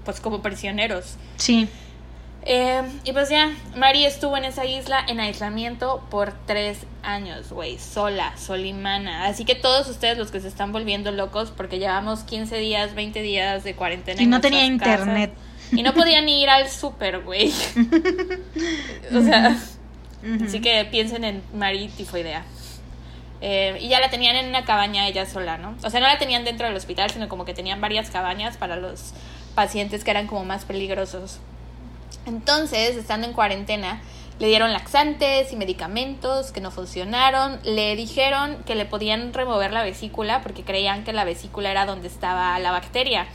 [0.03, 1.15] pues como prisioneros.
[1.37, 1.69] Sí.
[2.47, 7.79] Eh, y pues ya, Mari estuvo en esa isla en aislamiento por tres años, güey,
[7.79, 9.25] sola, solimana.
[9.25, 13.21] Así que todos ustedes los que se están volviendo locos, porque llevamos 15 días, 20
[13.23, 14.21] días de cuarentena.
[14.21, 15.33] Y no tenía internet.
[15.71, 17.51] y no podían ir al súper, güey.
[19.15, 19.57] o sea,
[20.45, 22.45] así que piensen en Mari tifoidea.
[23.41, 25.75] Eh, y ya la tenían en una cabaña ella sola, ¿no?
[25.83, 28.75] O sea, no la tenían dentro del hospital, sino como que tenían varias cabañas para
[28.75, 29.13] los
[29.55, 31.39] pacientes que eran como más peligrosos.
[32.25, 34.01] Entonces, estando en cuarentena,
[34.39, 37.59] le dieron laxantes y medicamentos que no funcionaron.
[37.63, 42.07] Le dijeron que le podían remover la vesícula porque creían que la vesícula era donde
[42.07, 43.27] estaba la bacteria.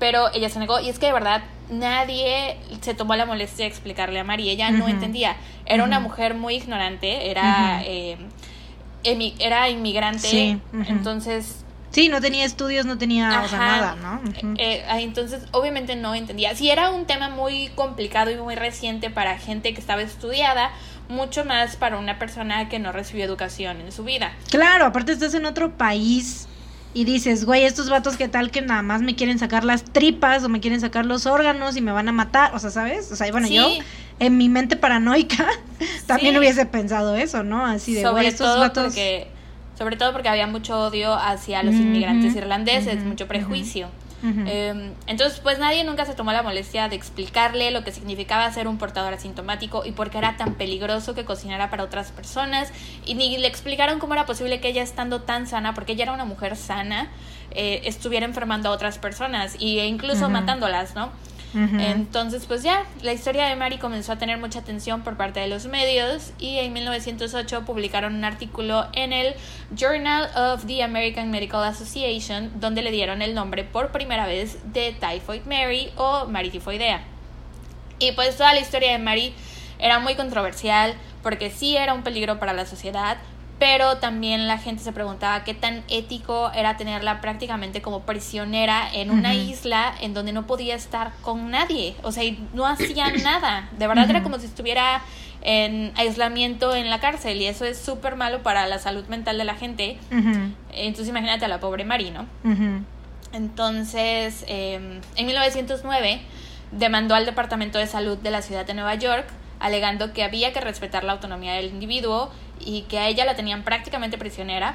[0.00, 3.70] Pero ella se negó y es que de verdad nadie se tomó la molestia de
[3.70, 4.50] explicarle a María.
[4.50, 5.36] Ella no entendía.
[5.64, 8.16] Era una mujer muy ignorante, era, eh,
[9.04, 10.58] era inmigrante.
[10.88, 11.61] Entonces
[11.92, 14.22] Sí, no tenía estudios, no tenía nada, ¿no?
[14.58, 16.54] Eh, ah, entonces, obviamente no entendía.
[16.56, 20.70] Si era un tema muy complicado y muy reciente para gente que estaba estudiada,
[21.08, 24.32] mucho más para una persona que no recibió educación en su vida.
[24.50, 26.48] Claro, aparte estás en otro país
[26.94, 30.44] y dices, güey, estos vatos que tal que nada más me quieren sacar las tripas
[30.44, 33.12] o me quieren sacar los órganos y me van a matar, o sea, ¿sabes?
[33.12, 33.68] O sea, bueno, yo
[34.18, 35.46] en mi mente paranoica
[36.06, 37.66] también hubiese pensado eso, ¿no?
[37.66, 38.94] Así de, güey, estos vatos...
[39.76, 43.88] sobre todo porque había mucho odio hacia los inmigrantes irlandeses, mucho prejuicio.
[44.24, 48.68] Em, entonces, pues nadie nunca se tomó la molestia de explicarle lo que significaba ser
[48.68, 52.70] un portador asintomático y por qué era tan peligroso que cocinara para otras personas.
[53.04, 56.12] Y ni le explicaron cómo era posible que ella estando tan sana, porque ella era
[56.12, 57.10] una mujer sana,
[57.50, 61.10] eh, estuviera enfermando a otras personas e incluso matándolas, ¿no?
[61.54, 65.48] Entonces, pues ya, la historia de Mary comenzó a tener mucha atención por parte de
[65.48, 69.34] los medios y en 1908 publicaron un artículo en el
[69.76, 74.92] Journal of the American Medical Association donde le dieron el nombre por primera vez de
[74.92, 77.02] Typhoid Mary o Mary Tifoidea.
[77.98, 79.34] Y pues toda la historia de Mary
[79.78, 83.18] era muy controversial porque sí era un peligro para la sociedad,
[83.62, 89.12] pero también la gente se preguntaba qué tan ético era tenerla prácticamente como prisionera en
[89.12, 93.86] una isla en donde no podía estar con nadie, o sea, no hacía nada, de
[93.86, 95.00] verdad era como si estuviera
[95.42, 99.44] en aislamiento en la cárcel y eso es súper malo para la salud mental de
[99.44, 99.96] la gente.
[100.72, 102.26] Entonces imagínate a la pobre Mari, ¿no?
[103.32, 106.20] Entonces, em, en 1909
[106.72, 109.26] demandó al Departamento de Salud de la ciudad de Nueva York
[109.62, 113.62] alegando que había que respetar la autonomía del individuo y que a ella la tenían
[113.62, 114.74] prácticamente prisionera,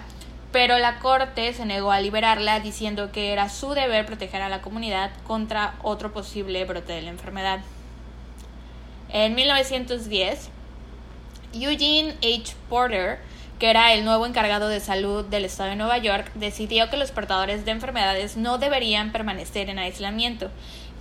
[0.53, 4.61] pero la corte se negó a liberarla diciendo que era su deber proteger a la
[4.61, 7.59] comunidad contra otro posible brote de la enfermedad.
[9.09, 10.49] En 1910,
[11.53, 12.55] Eugene H.
[12.69, 13.19] Porter,
[13.59, 17.11] que era el nuevo encargado de salud del estado de Nueva York, decidió que los
[17.11, 20.49] portadores de enfermedades no deberían permanecer en aislamiento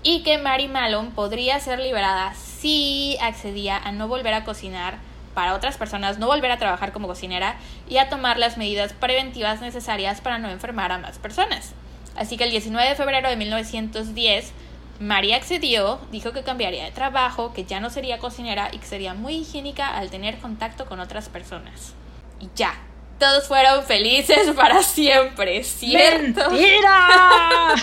[0.02, 4.98] y que Mary Malone podría ser liberada si accedía a no volver a cocinar
[5.34, 7.56] para otras personas, no volver a trabajar como cocinera
[7.88, 11.74] y a tomar las medidas preventivas necesarias para no enfermar a más personas.
[12.16, 14.52] Así que el 19 de febrero de 1910,
[14.98, 19.12] María accedió, dijo que cambiaría de trabajo, que ya no sería cocinera y que sería
[19.12, 21.92] muy higiénica al tener contacto con otras personas.
[22.40, 22.74] Y ya,
[23.18, 26.50] todos fueron felices para siempre, ¿cierto?
[26.50, 27.74] ¡Mentira!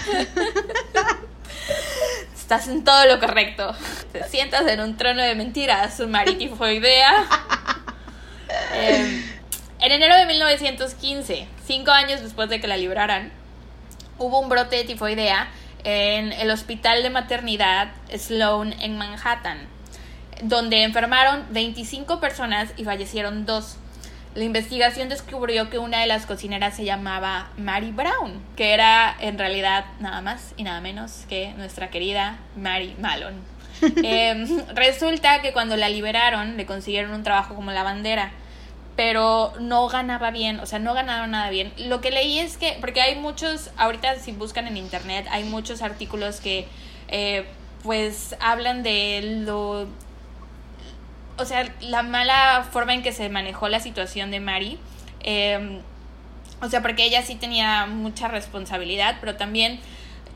[2.36, 3.76] Estás en todo lo correcto.
[4.12, 7.26] Te sientas en un trono de mentiras, su idea.
[8.76, 9.23] Eh,
[9.80, 13.32] en enero de 1915, cinco años después de que la libraran,
[14.17, 15.49] hubo un brote de tifoidea
[15.84, 19.67] en el hospital de maternidad Sloan en Manhattan,
[20.41, 23.78] donde enfermaron 25 personas y fallecieron dos.
[24.36, 29.38] La investigación descubrió que una de las cocineras se llamaba Mary Brown, que era en
[29.38, 33.38] realidad nada más y nada menos que nuestra querida Mary Malone.
[34.04, 38.32] Em, resulta que cuando la liberaron le consiguieron un trabajo como lavandera,
[38.96, 41.74] pero no ganaba bien, o sea, no ganaba nada bien.
[41.78, 45.82] Lo que leí es que, porque hay muchos, ahorita si buscan en internet, hay muchos
[45.82, 46.67] artículos que
[47.08, 47.46] eh,
[47.84, 49.88] pues hablan de lo
[51.38, 54.78] o sea, la mala forma en que se manejó la situación de Mari.
[55.22, 55.80] Em,
[56.62, 59.80] o sea, porque ella sí tenía mucha responsabilidad, pero también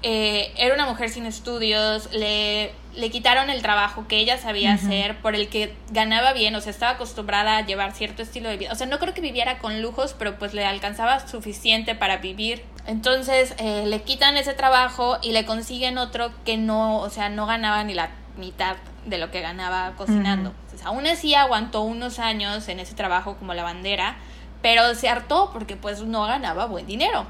[0.04, 5.18] eh, era una mujer sin estudios, le, le quitaron el trabajo que ella sabía hacer,
[5.22, 8.72] por el que ganaba bien, o sea, estaba acostumbrada a llevar cierto estilo de vida.
[8.72, 12.64] O sea, no creo que viviera con lujos, pero pues le alcanzaba suficiente para vivir.
[12.86, 17.46] Entonces eh, le quitan ese trabajo y le consiguen otro que no, o sea, no
[17.46, 18.76] ganaba ni la mitad
[19.08, 20.54] de lo que ganaba cocinando.
[20.84, 24.18] aún así aguantó unos años en ese trabajo como lavandera,
[24.62, 27.26] pero se hartó porque pues no ganaba buen dinero.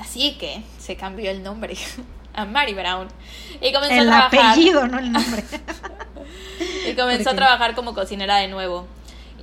[0.00, 1.76] Así que se cambió el nombre
[2.34, 3.08] a Mary Brown
[3.60, 4.52] y comenzó el a trabajar.
[4.52, 5.44] apellido, no el nombre.
[6.90, 8.86] y comenzó a trabajar como cocinera de nuevo.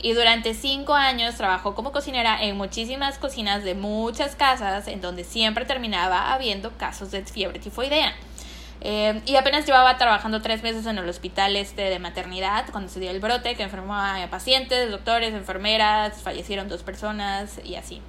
[0.02, 5.24] Y durante cinco años trabajó como cocinera en muchísimas cocinas de muchas casas, en donde
[5.24, 8.13] siempre terminaba habiendo casos de fiebre tifoidea.
[8.86, 13.00] Eh, y apenas llevaba trabajando tres meses en el hospital este de maternidad cuando se
[13.00, 18.02] dio el brote, que enfermó a pacientes, doctores, enfermeras, fallecieron dos personas y así.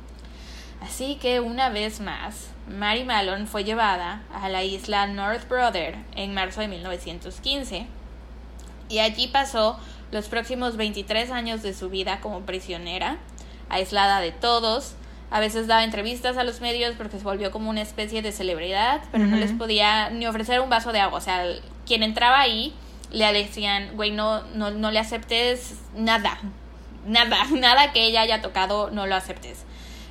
[0.80, 6.34] Así que una vez más, Mary Malone fue llevada a la isla North Brother en
[6.34, 7.86] marzo de 1915
[8.88, 9.78] y allí pasó
[10.10, 13.18] los próximos 23 años de su vida como prisionera,
[13.68, 14.94] aislada de todos,
[15.34, 19.02] a veces daba entrevistas a los medios porque se volvió como una especie de celebridad,
[19.10, 21.18] pero no les podía ni ofrecer un vaso de agua.
[21.18, 21.44] O sea,
[21.84, 22.72] quien entraba ahí
[23.10, 26.38] le decían, güey, no, no, no le aceptes nada,
[27.04, 29.64] nada, nada que ella haya tocado, no lo aceptes.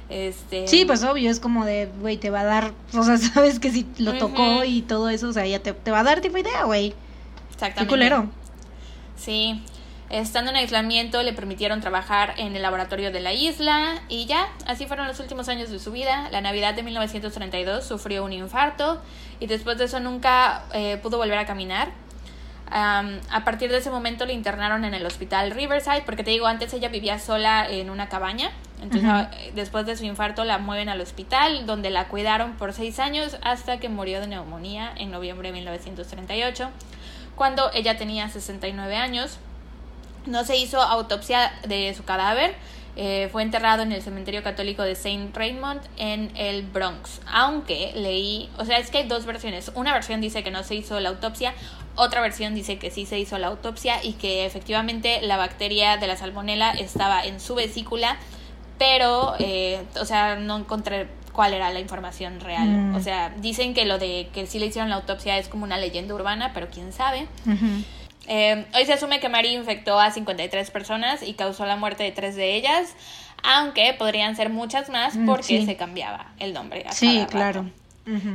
[0.10, 0.68] Este...
[0.68, 3.72] Sí, pues obvio, es como de, güey, te va a dar, o sea, sabes que
[3.72, 6.38] si lo tocó y todo eso, o sea, ya te, te va a dar tipo
[6.38, 6.94] idea, güey.
[7.54, 7.80] Exactamente.
[7.80, 8.30] Qué culero.
[9.16, 9.64] Sí,
[10.14, 14.86] Estando en aislamiento le permitieron trabajar en el laboratorio de la isla y ya, así
[14.86, 16.30] fueron los últimos años de su vida.
[16.30, 19.02] La Navidad de 1932 sufrió un infarto
[19.40, 21.90] y después de eso nunca eh, pudo volver a caminar.
[22.70, 26.72] a partir de ese momento le internaron en el hospital Riverside, porque te digo, antes
[26.74, 28.52] ella vivía sola en una cabaña.
[28.84, 33.00] Entonces, ah, después de su infarto, la mueven al hospital, donde la cuidaron por seis
[33.00, 36.70] años hasta que murió de neumonía en noviembre de 1938,
[37.36, 39.40] cuando ella tenía 69 años.
[40.26, 42.56] No se hizo autopsia de su cadáver,
[42.96, 47.22] eh, fue enterrado en el cementerio católico de Saint Raymond en el Bronx.
[47.26, 49.72] Aunque leí, o sea, es que hay dos versiones.
[49.74, 51.56] Una versión dice que no se hizo la autopsia,
[51.96, 56.08] otra versión dice que sí se hizo la autopsia y que efectivamente la bacteria de
[56.08, 58.18] la salmonela estaba en su vesícula,
[58.78, 62.68] pero, eh, o sea, no encontré cuál era la información real.
[62.68, 62.96] Mm.
[62.96, 65.78] O sea, dicen que lo de que sí le hicieron la autopsia es como una
[65.78, 67.28] leyenda urbana, pero quién sabe.
[68.28, 72.12] Eh, hoy se asume que Mary infectó a 53 personas y causó la muerte de
[72.12, 72.96] tres de ellas,
[73.44, 76.86] aunque podrían ser muchas más mm, porque se cambiaba el nombre.
[76.92, 77.70] sí, claro.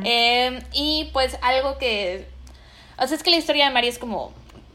[0.04, 2.26] Eh, y pues algo que...
[2.98, 4.32] O sea, es que la historia de Mary es como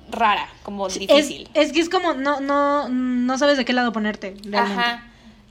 [0.09, 1.49] rara, como difícil.
[1.53, 4.35] Es, que es como, no, no, no sabes de qué lado ponerte.
[4.55, 5.03] Ajá.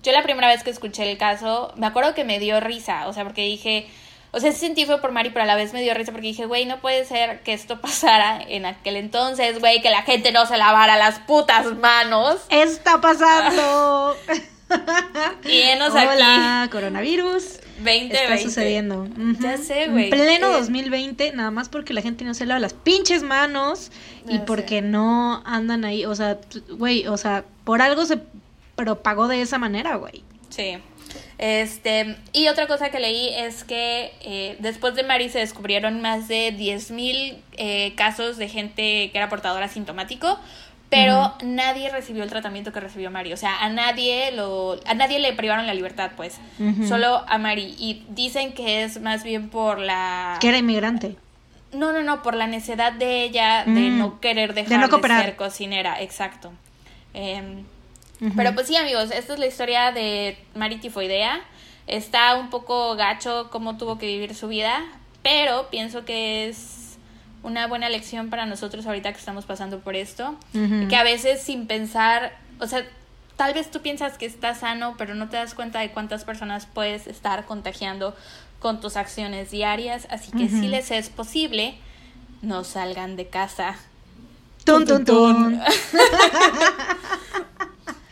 [0.02, 3.12] Yo la primera vez que escuché el caso, me acuerdo que me dio risa, o
[3.12, 3.86] sea, porque dije,
[4.34, 6.46] o sea, sentí fue por Mari, pero a la vez me dio risa porque dije,
[6.46, 10.46] güey, no puede ser que esto pasara en aquel entonces, güey, que la gente no
[10.46, 12.38] se lavara las putas manos.
[12.48, 14.16] Está pasando.
[15.44, 17.60] y enos Hola, coronavirus.
[17.82, 18.22] 2020.
[18.22, 19.08] Está sucediendo.
[19.40, 20.04] Ya sé, güey.
[20.04, 23.90] En pleno 2020, nada más porque la gente no se lava las pinches manos
[24.28, 26.38] y porque no andan ahí, o sea,
[26.70, 28.18] güey, o sea, por algo se
[28.76, 30.22] propagó de esa manera, güey.
[30.48, 30.78] Sí.
[31.38, 36.28] Este, y otra cosa que leí es que eh, después de Mari se descubrieron más
[36.28, 40.38] de 10.000 eh, casos de gente que era portadora asintomático,
[40.88, 43.32] pero nadie recibió el tratamiento que recibió Mari.
[43.32, 46.38] O sea, a nadie lo, a nadie le privaron la libertad, pues.
[46.86, 47.74] Solo a Mari.
[47.78, 50.36] Y dicen que es más bien por la.
[50.40, 51.16] Que era inmigrante.
[51.72, 53.98] No, no, no, por la necesidad de ella de mm.
[53.98, 56.52] no querer dejar de, ser cocinera, exacto.
[57.14, 57.64] Eh,
[58.36, 61.40] pero pues sí, amigos, esta es la historia de Mari Tifoidea.
[61.86, 64.82] Está un poco gacho cómo tuvo que vivir su vida,
[65.22, 66.96] pero pienso que es
[67.42, 70.36] una buena lección para nosotros ahorita que estamos pasando por esto.
[70.52, 72.86] Que a veces sin pensar, o sea,
[73.36, 76.66] tal vez tú piensas que estás sano, pero no te das cuenta de cuántas personas
[76.66, 78.16] puedes estar contagiando
[78.60, 80.06] con tus acciones diarias.
[80.10, 81.74] Así que si les es posible,
[82.42, 83.74] no salgan de casa.
[84.64, 85.60] Tun, tun, tun.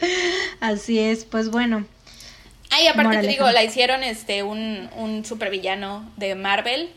[0.60, 1.86] Así es, pues bueno.
[2.70, 6.90] Ay, aparte te digo, la hicieron este un, un supervillano de Marvel.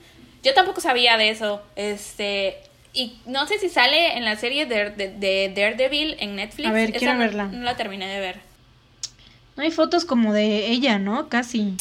[0.43, 1.61] Yo tampoco sabía de eso.
[1.75, 2.57] Este.
[2.93, 6.69] Y no sé si sale en la serie de, de, Daredevil en Netflix.
[6.69, 7.45] A ver, quiero verla.
[7.45, 8.39] No la terminé de ver.
[9.55, 11.27] No hay fotos como de ella, ¿no?
[11.27, 11.75] Casi.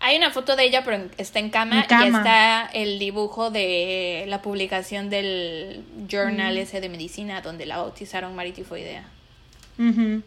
[0.00, 4.42] Hay una foto de ella, pero está en cama, y está el dibujo de la
[4.42, 6.58] publicación del journal mm.
[6.58, 9.04] ese de medicina donde la bautizaron Maritifoidea.
[9.78, 10.20] Uh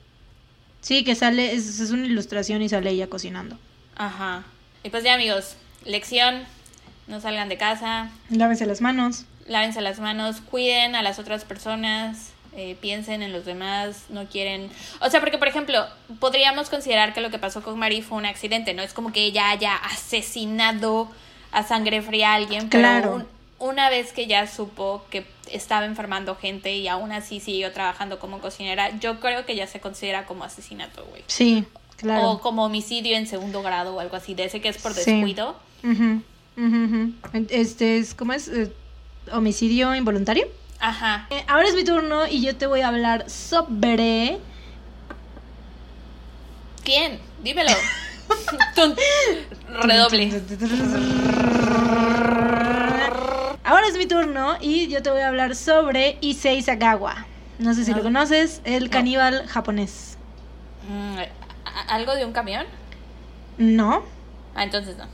[0.83, 3.57] Sí, que sale, es, es una ilustración y sale ella cocinando.
[3.95, 4.43] Ajá.
[4.83, 5.55] Y pues ya amigos,
[5.85, 6.43] lección,
[7.07, 8.11] no salgan de casa.
[8.29, 9.23] Lávense las manos.
[9.47, 14.69] Lávense las manos, cuiden a las otras personas, eh, piensen en los demás, no quieren...
[14.99, 15.87] O sea, porque por ejemplo,
[16.19, 19.23] podríamos considerar que lo que pasó con Mari fue un accidente, no es como que
[19.23, 21.09] ella haya asesinado
[21.53, 23.25] a sangre fría a alguien, pero claro
[23.63, 28.39] una vez que ya supo que estaba enfermando gente y aún así siguió trabajando como
[28.39, 31.23] cocinera, yo creo que ya se considera como asesinato, güey.
[31.27, 31.63] Sí,
[31.95, 32.31] claro.
[32.31, 35.55] O como homicidio en segundo grado o algo así, de ese que es por descuido.
[37.49, 38.49] Este es, ¿cómo es?
[38.49, 38.69] Eh,
[39.31, 40.45] ¿Homicidio involuntario?
[40.81, 41.27] Ajá.
[41.29, 44.39] Eh, ahora es mi turno y yo te voy a hablar sobre...
[46.83, 47.17] ¿Quién?
[47.41, 47.71] Dímelo.
[49.83, 50.41] Redoble.
[53.63, 57.25] Ahora es mi turno y yo te voy a hablar sobre Issei Sagawa.
[57.59, 60.17] No sé si lo conoces, el caníbal japonés.
[60.89, 61.19] Mm,
[61.87, 62.65] ¿Algo de un camión?
[63.57, 64.03] No.
[64.53, 65.05] Ah, entonces no.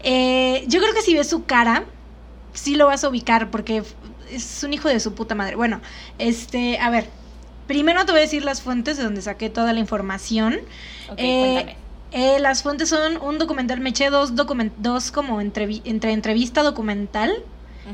[0.00, 1.84] Eh, yo creo que si ves su cara,
[2.52, 3.82] sí lo vas a ubicar porque
[4.30, 5.56] es un hijo de su puta madre.
[5.56, 5.80] Bueno,
[6.18, 7.08] este, a ver,
[7.66, 10.60] primero te voy a decir las fuentes de donde saqué toda la información.
[11.10, 11.76] Ok, cuéntame.
[12.12, 17.42] Eh, las fuentes son un documental, me eché dos, dos como entre entrevista documental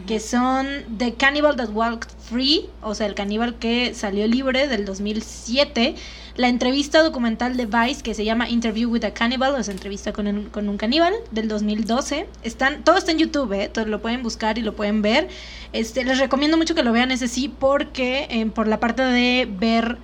[0.06, 0.66] que son
[0.98, 5.94] The Cannibal That Walked Free, o sea, el caníbal que salió libre del 2007,
[6.36, 10.12] la entrevista documental de Vice que se llama Interview with a Cannibal, o sea, entrevista
[10.12, 12.28] con, un caníbal del 2012.
[12.42, 13.68] Están, todo está en YouTube, ¿eh?
[13.68, 15.28] Todo lo pueden buscar y lo pueden ver.
[15.72, 19.48] Este, les recomiendo mucho que lo vean ese sí, porque eh, por la parte de
[19.50, 19.98] ver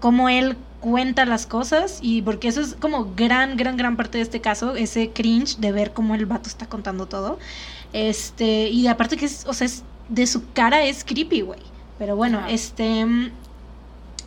[0.00, 4.24] cómo él cuenta las cosas y porque eso es como gran, gran, gran parte de
[4.24, 7.38] este caso, ese cringe de ver cómo el vato está contando todo.
[7.92, 11.60] Este, y aparte que es, o sea, es de su cara es creepy, güey.
[11.98, 13.06] Pero bueno, este...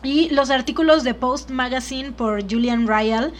[0.02, 3.32] Y los artículos de Post Magazine por Julian Ryall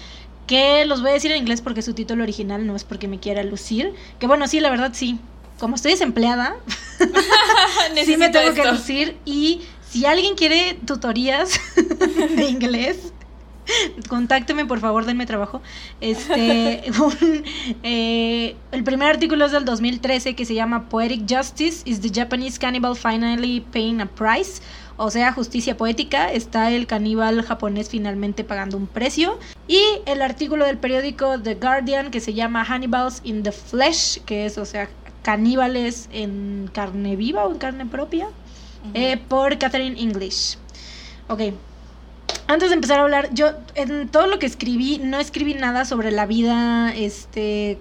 [0.47, 3.19] que los voy a decir en inglés porque su título original no es porque me
[3.19, 3.95] quiera lucir.
[4.19, 5.19] Que bueno, sí, la verdad sí.
[5.59, 6.57] Como estoy desempleada,
[8.05, 9.17] sí me tengo que lucir.
[9.25, 11.61] Y si alguien quiere tutorías
[12.37, 13.13] de inglés,
[14.09, 15.63] contácteme por favor, denme trabajo.
[16.01, 16.83] Este,
[17.83, 22.59] eh, el primer artículo es del 2013 que se llama Poetic Justice is the Japanese
[22.59, 24.61] cannibal finally paying a price.
[24.97, 29.39] O sea, justicia poética, está el caníbal japonés finalmente pagando un precio.
[29.67, 34.47] Y el artículo del periódico The Guardian que se llama Hannibals in the Flesh, que
[34.47, 34.89] es, o sea,
[35.23, 38.29] caníbales en carne viva o en carne propia,
[38.93, 40.59] eh, por Catherine English.
[41.29, 41.41] Ok,
[42.47, 46.11] antes de empezar a hablar, yo en todo lo que escribí, no escribí nada sobre
[46.11, 47.79] la vida, este,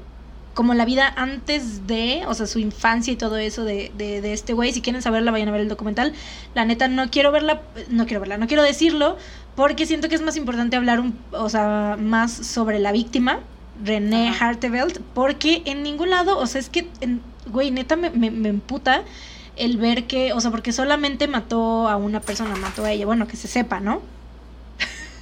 [0.54, 4.54] como la vida antes de, o sea, su infancia y todo eso de, de, este
[4.54, 4.72] güey.
[4.72, 6.14] Si quieren saberla, vayan a ver el documental.
[6.54, 9.18] La neta, no quiero verla, no quiero verla, no quiero decirlo,
[9.56, 13.40] porque siento que es más importante hablar, un, o sea, más sobre la víctima,
[13.84, 16.88] René Hartevelt, porque en ningún lado, o sea, es que,
[17.48, 19.04] güey, neta me, me, me emputa
[19.56, 23.28] el ver que, o sea, porque solamente mató a una persona, mató a ella, bueno,
[23.28, 24.02] que se sepa, ¿no?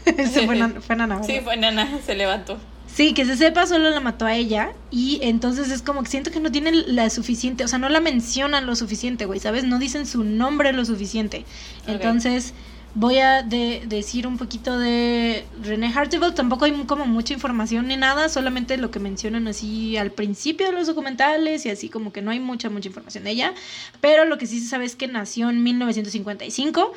[0.81, 1.23] fue, Nana.
[1.23, 2.57] Sí, fue Nana, se levantó.
[2.93, 4.73] Sí, que se sepa, solo la mató a ella.
[4.89, 8.01] Y entonces es como que siento que no tienen la suficiente, o sea, no la
[8.01, 9.63] mencionan lo suficiente, güey, ¿sabes?
[9.63, 11.45] No dicen su nombre lo suficiente.
[11.87, 12.53] Entonces,
[12.93, 16.35] voy a decir un poquito de René Hartevelt.
[16.35, 20.73] Tampoco hay como mucha información ni nada, solamente lo que mencionan así al principio de
[20.73, 23.53] los documentales y así como que no hay mucha, mucha información de ella.
[24.01, 26.91] Pero lo que sí se sabe es que nació en 1955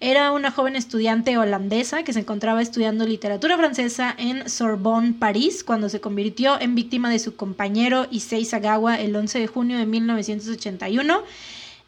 [0.00, 5.88] era una joven estudiante holandesa que se encontraba estudiando literatura francesa en Sorbonne, París, cuando
[5.88, 11.22] se convirtió en víctima de su compañero Issei Sagawa el 11 de junio de 1981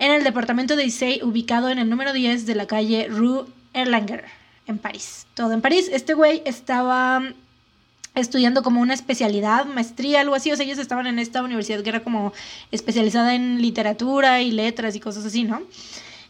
[0.00, 3.44] en el departamento de Issei, ubicado en el número 10 de la calle Rue
[3.74, 4.24] Erlanger,
[4.66, 5.26] en París.
[5.34, 5.88] Todo en París.
[5.92, 7.22] Este güey estaba
[8.16, 10.50] estudiando como una especialidad, maestría, algo así.
[10.50, 12.32] O sea, ellos estaban en esta universidad que era como
[12.72, 15.62] especializada en literatura y letras y cosas así, ¿no?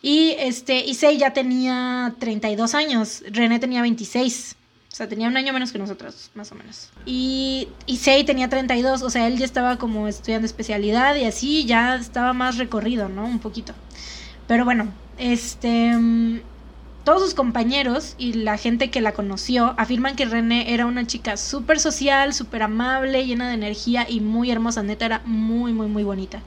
[0.02, 4.56] Y este, Issei ya tenía 32 años, René tenía 26.
[4.92, 6.90] O sea, tenía un año menos que nosotros, más o menos.
[7.06, 11.96] Y Issei tenía 32, o sea, él ya estaba como estudiando especialidad y así ya
[11.96, 13.24] estaba más recorrido, ¿no?
[13.24, 13.72] Un poquito.
[14.48, 15.94] Pero bueno, este
[17.04, 21.36] todos sus compañeros y la gente que la conoció afirman que René era una chica
[21.36, 24.82] súper social, súper amable, llena de energía y muy hermosa.
[24.82, 26.42] Neta, era muy, muy, muy bonita.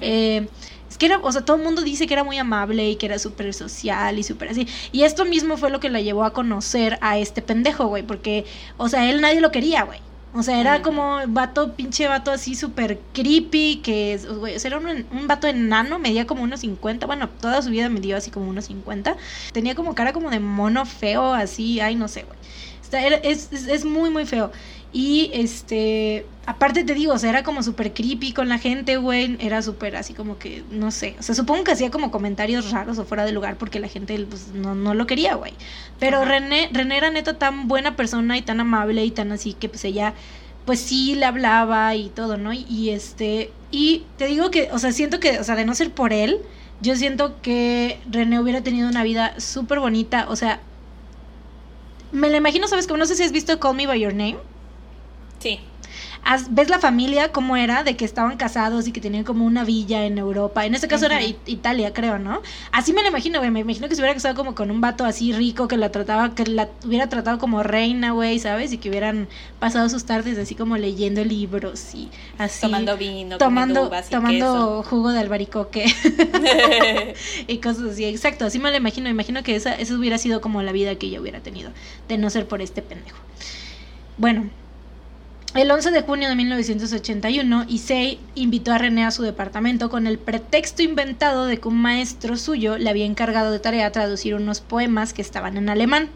[0.00, 0.48] Eh,
[0.96, 3.18] que era, o sea, todo el mundo dice que era muy amable y que era
[3.18, 4.66] súper social y súper así.
[4.92, 8.44] Y esto mismo fue lo que la llevó a conocer a este pendejo, güey, porque,
[8.76, 10.00] o sea, él nadie lo quería, güey.
[10.34, 14.78] O sea, era como vato, pinche vato así súper creepy, que, güey, o sea, era
[14.78, 18.50] un, un, vato enano, medía como unos 50, bueno, toda su vida medía así como
[18.50, 19.16] unos 50.
[19.52, 22.38] Tenía como cara como de mono feo, así, ay, no sé, güey.
[23.22, 24.52] es, es, es muy, muy feo.
[24.98, 29.36] Y este, aparte te digo, o sea, era como súper creepy con la gente, güey.
[29.40, 31.16] Era súper así como que, no sé.
[31.18, 34.18] O sea, supongo que hacía como comentarios raros o fuera de lugar porque la gente
[34.24, 35.52] pues, no, no lo quería, güey.
[35.98, 39.68] Pero René, René era neta tan buena persona y tan amable y tan así que
[39.68, 40.14] pues ella,
[40.64, 42.54] pues sí le hablaba y todo, ¿no?
[42.54, 45.90] Y, este, y te digo que, o sea, siento que, o sea, de no ser
[45.90, 46.38] por él,
[46.80, 50.24] yo siento que René hubiera tenido una vida súper bonita.
[50.30, 50.60] O sea,
[52.12, 52.86] me la imagino, ¿sabes?
[52.86, 54.38] Como no sé si has visto Call Me By Your Name.
[55.46, 55.60] Sí.
[56.50, 57.84] ¿Ves la familia cómo era?
[57.84, 60.66] De que estaban casados y que tenían como una villa en Europa.
[60.66, 62.42] En este caso era Italia, creo, ¿no?
[62.72, 63.52] Así me lo imagino, güey.
[63.52, 66.34] Me imagino que se hubiera casado como con un vato así rico que la trataba,
[66.34, 68.72] que la hubiera tratado como reina, güey, ¿sabes?
[68.72, 69.28] Y que hubieran
[69.60, 72.62] pasado sus tardes así como leyendo libros y así.
[72.62, 75.86] Tomando vino, tomando, tomando jugo de albaricoque
[77.46, 78.04] y cosas así.
[78.04, 79.04] Exacto, así me lo imagino.
[79.04, 81.70] Me imagino que esa, esa hubiera sido como la vida que yo hubiera tenido,
[82.08, 83.18] de no ser por este pendejo.
[84.18, 84.50] Bueno,
[85.58, 90.18] el 11 de junio de 1981, Issei invitó a René a su departamento con el
[90.18, 95.12] pretexto inventado de que un maestro suyo le había encargado de tarea traducir unos poemas
[95.14, 96.10] que estaban en alemán.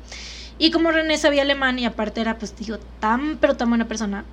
[0.59, 4.25] Y como René sabía alemán y aparte era, pues dijo, tan pero tan buena persona,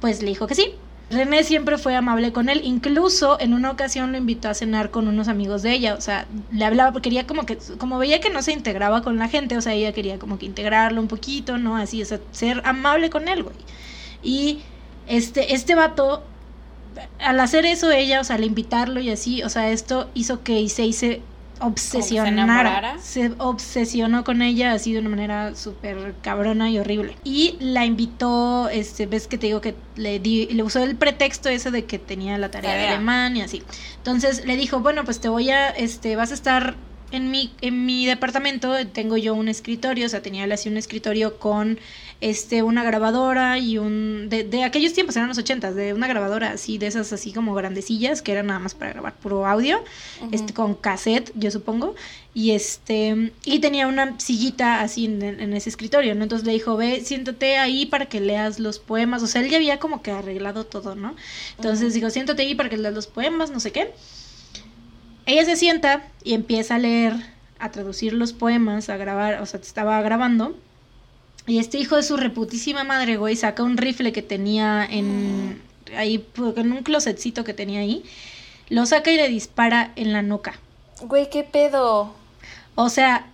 [0.00, 0.74] pues le dijo que sí.
[1.10, 5.08] René siempre fue amable con él, incluso en una ocasión lo invitó a cenar con
[5.08, 8.30] unos amigos de ella, o sea, le hablaba porque quería como que, como veía que
[8.30, 11.58] no se integraba con la gente, o sea, ella quería como que integrarlo un poquito,
[11.58, 11.76] ¿no?
[11.76, 13.56] Así, o sea, ser amable con él, güey.
[14.22, 14.60] Y
[15.06, 16.22] este, este vato,
[17.18, 20.68] al hacer eso ella, o sea, al invitarlo y así, o sea, esto hizo que
[20.68, 21.22] se hice,
[21.62, 22.98] obsesionara.
[23.00, 27.16] Se, obsesionó con ella así de una manera súper cabrona y horrible.
[27.24, 31.48] Y la invitó, este, ves que te digo que le, di, le usó el pretexto
[31.48, 33.62] ese de que tenía la tarea, de alemán y así.
[33.98, 36.74] Entonces le dijo, bueno, pues te voy a, este, vas a estar
[37.12, 41.38] en mi, en mi departamento tengo yo un escritorio, o sea, tenía así un escritorio
[41.38, 41.78] con
[42.22, 44.28] este, una grabadora y un...
[44.30, 47.52] De, de aquellos tiempos, eran los ochentas, de una grabadora así, de esas así como
[47.54, 49.82] grandecillas, que eran nada más para grabar puro audio,
[50.30, 51.94] este, con cassette, yo supongo,
[52.32, 56.22] y este, y tenía una sillita así en, ese escritorio, ¿no?
[56.22, 59.58] Entonces le dijo, ve, siéntate ahí para que leas los poemas, o sea, él ya
[59.58, 61.14] había como que arreglado todo, ¿no?
[61.56, 63.92] Entonces dijo, siéntate ahí para que leas los poemas, no sé qué.
[65.26, 67.14] Ella se sienta y empieza a leer,
[67.58, 70.56] a traducir los poemas, a grabar, o sea, estaba grabando.
[71.46, 75.60] Y este hijo de su reputísima madre, güey, saca un rifle que tenía en
[75.96, 78.04] ahí, pues, en un closetcito que tenía ahí,
[78.68, 80.54] lo saca y le dispara en la nuca.
[81.02, 82.14] Güey, qué pedo.
[82.74, 83.26] O sea,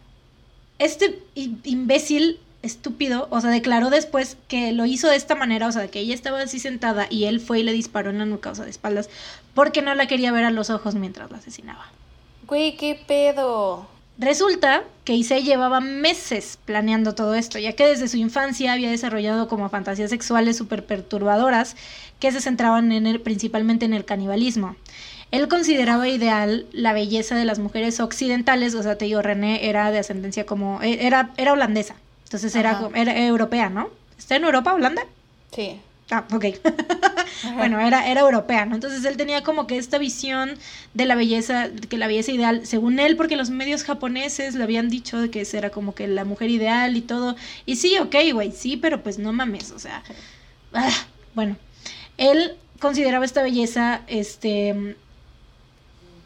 [0.79, 5.89] este imbécil estúpido, o sea, declaró después que lo hizo de esta manera, o sea,
[5.89, 8.55] que ella estaba así sentada y él fue y le disparó en la nuca, o
[8.55, 9.09] sea, de espaldas,
[9.55, 11.87] porque no la quería ver a los ojos mientras la asesinaba.
[12.47, 13.87] Güey, qué pedo.
[14.19, 19.47] Resulta que Issei llevaba meses planeando todo esto, ya que desde su infancia había desarrollado
[19.47, 21.77] como fantasías sexuales súper perturbadoras
[22.19, 24.75] que se centraban en el, principalmente en el canibalismo.
[25.31, 29.91] Él consideraba ideal la belleza de las mujeres occidentales, o sea, te digo, René era
[29.93, 31.95] de ascendencia como, e, era, era holandesa,
[32.25, 33.89] entonces era, era europea, ¿no?
[34.19, 35.03] ¿Está en Europa, Holanda?
[35.55, 35.81] Sí.
[36.11, 36.47] Ah, ok.
[37.57, 38.75] bueno, era, era europea, ¿no?
[38.75, 40.59] Entonces él tenía como que esta visión
[40.95, 44.89] de la belleza, que la belleza ideal, según él, porque los medios japoneses le habían
[44.89, 47.37] dicho de que era como que la mujer ideal y todo.
[47.67, 50.03] Y sí, ok, güey, sí, pero pues no mames, o sea.
[50.73, 50.91] Ah,
[51.35, 51.57] bueno,
[52.17, 54.97] él consideraba esta belleza, este,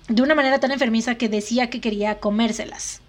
[0.08, 3.01] de una manera tan enfermiza que decía que quería comérselas.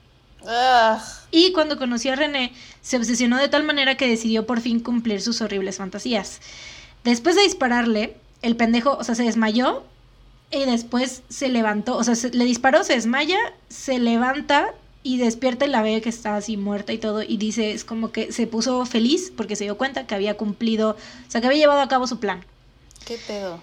[1.32, 5.22] Y cuando conoció a René, se obsesionó de tal manera que decidió por fin cumplir
[5.22, 6.42] sus horribles fantasías.
[7.04, 9.84] Después de dispararle, el pendejo, o sea, se desmayó
[10.52, 13.38] y después se levantó, o sea, le disparó, se desmaya,
[13.70, 17.72] se levanta y despierta y la ve que está así muerta y todo y dice,
[17.72, 21.42] es como que se puso feliz porque se dio cuenta que había cumplido, o sea,
[21.42, 22.46] que había llevado a cabo su plan.
[23.06, 23.60] ¿Qué pedo?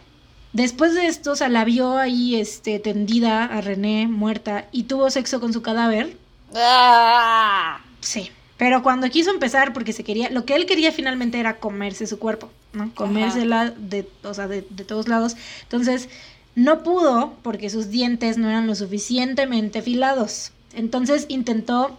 [0.53, 5.09] Después de esto, o sea, la vio ahí este, tendida a René, muerta, y tuvo
[5.09, 6.17] sexo con su cadáver
[6.55, 7.81] Ah.
[8.01, 8.31] Sí.
[8.57, 12.19] Pero cuando quiso empezar, porque se quería, lo que él quería finalmente era comerse su
[12.19, 12.93] cuerpo, ¿no?
[12.95, 15.35] Comérsela de, o sea, de, de todos lados.
[15.63, 16.11] Entonces,
[16.55, 20.53] no pudo porque sus dientes no eran lo suficientemente afilados.
[20.75, 21.97] Entonces intentó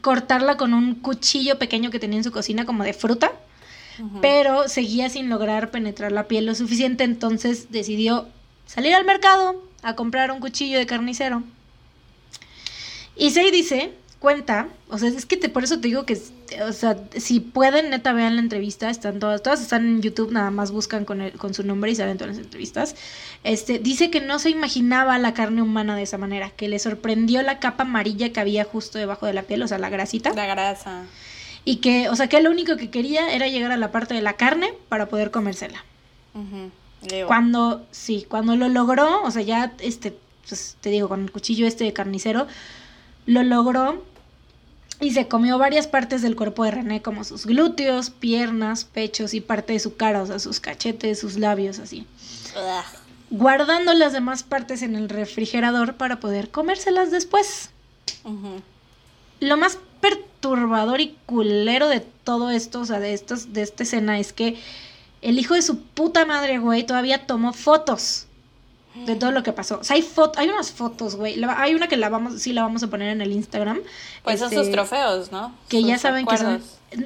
[0.00, 3.32] cortarla con un cuchillo pequeño que tenía en su cocina como de fruta,
[4.20, 8.26] pero seguía sin lograr penetrar la piel lo suficiente, entonces decidió
[8.66, 11.42] salir al mercado a comprar un cuchillo de carnicero
[13.16, 16.18] y Sei dice, cuenta, o sea, es que te, por eso te digo que,
[16.66, 20.50] o sea, si pueden, neta, vean la entrevista, están todas, todas están en YouTube, nada
[20.50, 22.96] más buscan con, el, con su nombre y saben todas las entrevistas.
[23.44, 27.42] Este, dice que no se imaginaba la carne humana de esa manera, que le sorprendió
[27.42, 30.32] la capa amarilla que había justo debajo de la piel, o sea, la grasita.
[30.34, 31.04] La grasa.
[31.64, 34.22] Y que, o sea, que lo único que quería era llegar a la parte de
[34.22, 35.84] la carne para poder comérsela.
[37.26, 40.16] Cuando, sí, cuando lo logró, o sea, ya, este,
[40.48, 42.46] pues, te digo, con el cuchillo este de carnicero,
[43.26, 44.02] lo logró
[45.00, 49.40] y se comió varias partes del cuerpo de René, como sus glúteos, piernas, pechos y
[49.40, 52.06] parte de su cara, o sea, sus cachetes, sus labios, así.
[53.30, 57.70] Guardando las demás partes en el refrigerador para poder comérselas después.
[59.40, 64.18] Lo más perturbador y culero de todo esto, o sea, de, estos, de esta escena,
[64.18, 64.56] es que
[65.20, 68.26] el hijo de su puta madre, güey, todavía tomó fotos
[69.04, 69.78] de todo lo que pasó.
[69.80, 71.42] O sea, hay, foto, hay unas fotos, güey.
[71.56, 73.80] Hay una que la vamos, sí la vamos a poner en el Instagram.
[74.22, 75.54] Pues son sus este, trofeos, ¿no?
[75.68, 76.62] Que ya saben que son.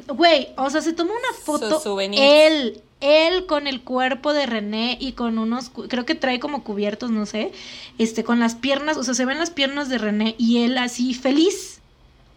[0.08, 2.00] Güey, o sea, se tomó una foto.
[2.00, 7.10] Él, él con el cuerpo de René y con unos, creo que trae como cubiertos,
[7.10, 7.52] no sé,
[7.98, 11.14] este, con las piernas, o sea, se ven las piernas de René y él así
[11.14, 11.80] feliz.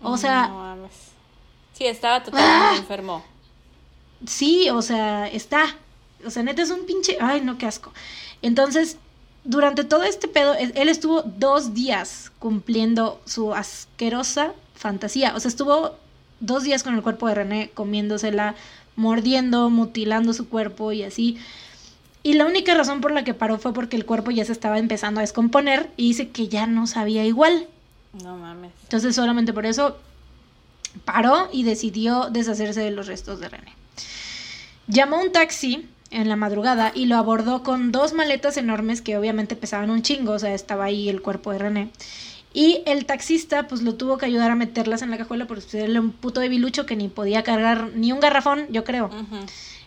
[0.01, 0.75] O sea.
[1.73, 2.75] sí, estaba totalmente ¡Ah!
[2.77, 3.23] enfermo.
[4.25, 5.77] Sí, o sea, está.
[6.25, 7.17] O sea, neta es un pinche.
[7.19, 7.91] Ay, no, qué asco.
[8.41, 8.97] Entonces,
[9.43, 15.35] durante todo este pedo, él estuvo dos días cumpliendo su asquerosa fantasía.
[15.35, 15.95] O sea, estuvo
[16.39, 18.55] dos días con el cuerpo de René, comiéndosela,
[18.95, 21.37] mordiendo, mutilando su cuerpo y así.
[22.21, 24.79] Y la única razón por la que paró fue porque el cuerpo ya se estaba
[24.79, 27.67] empezando a descomponer y dice que ya no sabía igual.
[28.23, 28.71] No mames.
[28.83, 29.97] Entonces solamente por eso
[31.03, 33.73] paró y decidió deshacerse de los restos de René.
[34.87, 39.55] Llamó un taxi en la madrugada y lo abordó con dos maletas enormes que obviamente
[39.55, 41.89] pesaban un chingo, o sea, estaba ahí el cuerpo de René.
[42.53, 45.73] Y el taxista, pues lo tuvo que ayudar a meterlas en la cajuela porque pues,
[45.73, 49.09] era un puto debilucho que ni podía cargar ni un garrafón, yo creo.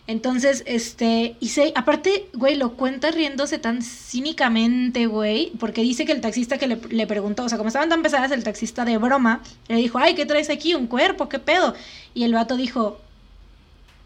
[0.05, 6.11] Entonces, este, y se, aparte, güey, lo cuenta riéndose tan cínicamente, güey, porque dice que
[6.11, 8.97] el taxista que le, le, preguntó, o sea, como estaban tan pesadas, el taxista de
[8.97, 10.75] broma le dijo, ay, ¿qué traes aquí?
[10.75, 11.27] ¿Un cuerpo?
[11.27, 11.73] ¿Qué pedo?
[12.13, 12.99] Y el vato dijo,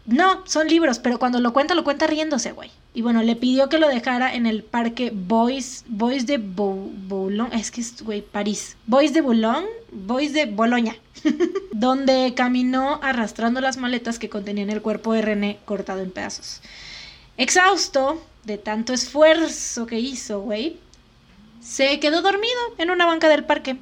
[0.04, 2.70] no, son libros, pero cuando lo cuenta, lo cuenta riéndose, güey.
[2.92, 7.70] Y bueno, le pidió que lo dejara en el parque Bois, Bois de Boulogne, es
[7.70, 8.76] que es, güey, París.
[8.86, 10.96] Bois de Boulogne, Bois de Boloña,
[11.72, 16.62] donde caminó arrastrando las maletas que contenían el cuerpo de René cortado en pedazos.
[17.36, 20.78] Exhausto de tanto esfuerzo que hizo, güey,
[21.60, 23.76] se quedó dormido en una banca del parque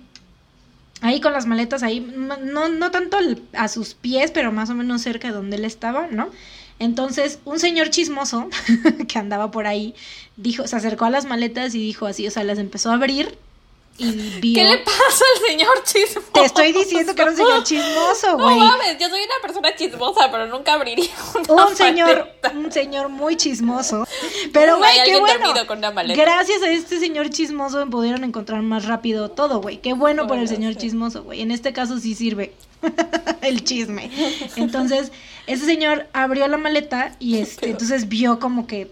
[1.01, 3.19] ahí con las maletas ahí, no, no tanto
[3.55, 6.31] a sus pies, pero más o menos cerca de donde él estaba, ¿no?
[6.79, 8.49] Entonces, un señor chismoso
[9.09, 9.95] que andaba por ahí,
[10.37, 13.37] dijo, se acercó a las maletas y dijo así, o sea, las empezó a abrir
[14.01, 16.33] ¿Qué le pasa al señor chismoso?
[16.33, 18.59] Te estoy diciendo que era un señor chismoso, güey.
[18.59, 23.09] No mames, yo soy una persona chismosa, pero nunca abriría una Un señor, un señor
[23.11, 24.07] muy chismoso.
[24.53, 25.53] Pero, güey, qué bueno.
[26.15, 29.79] Gracias a este señor chismoso pudieron encontrar más rápido todo, güey.
[29.79, 31.43] Qué bueno por el señor chismoso, güey.
[31.43, 32.55] En este caso sí sirve
[33.43, 34.11] el chisme.
[34.57, 35.13] Entonces,
[35.47, 38.91] ese señor abrió la maleta y este, entonces vio como que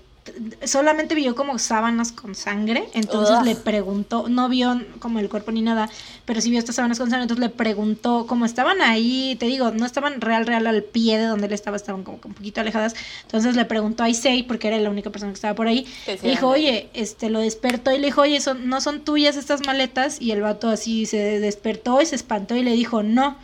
[0.65, 5.63] solamente vio como sábanas con sangre, entonces le preguntó, no vio como el cuerpo ni
[5.63, 5.89] nada,
[6.25, 9.71] pero sí vio estas sábanas con sangre, entonces le preguntó, como estaban ahí, te digo,
[9.71, 12.95] no estaban real, real al pie de donde él estaba, estaban como un poquito alejadas,
[13.23, 16.31] entonces le preguntó a Issei, porque era la única persona que estaba por ahí, le
[16.31, 20.21] dijo, oye, este, lo despertó y le dijo, oye, son, no son tuyas estas maletas,
[20.21, 23.37] y el vato así se despertó y se espantó y le dijo, no,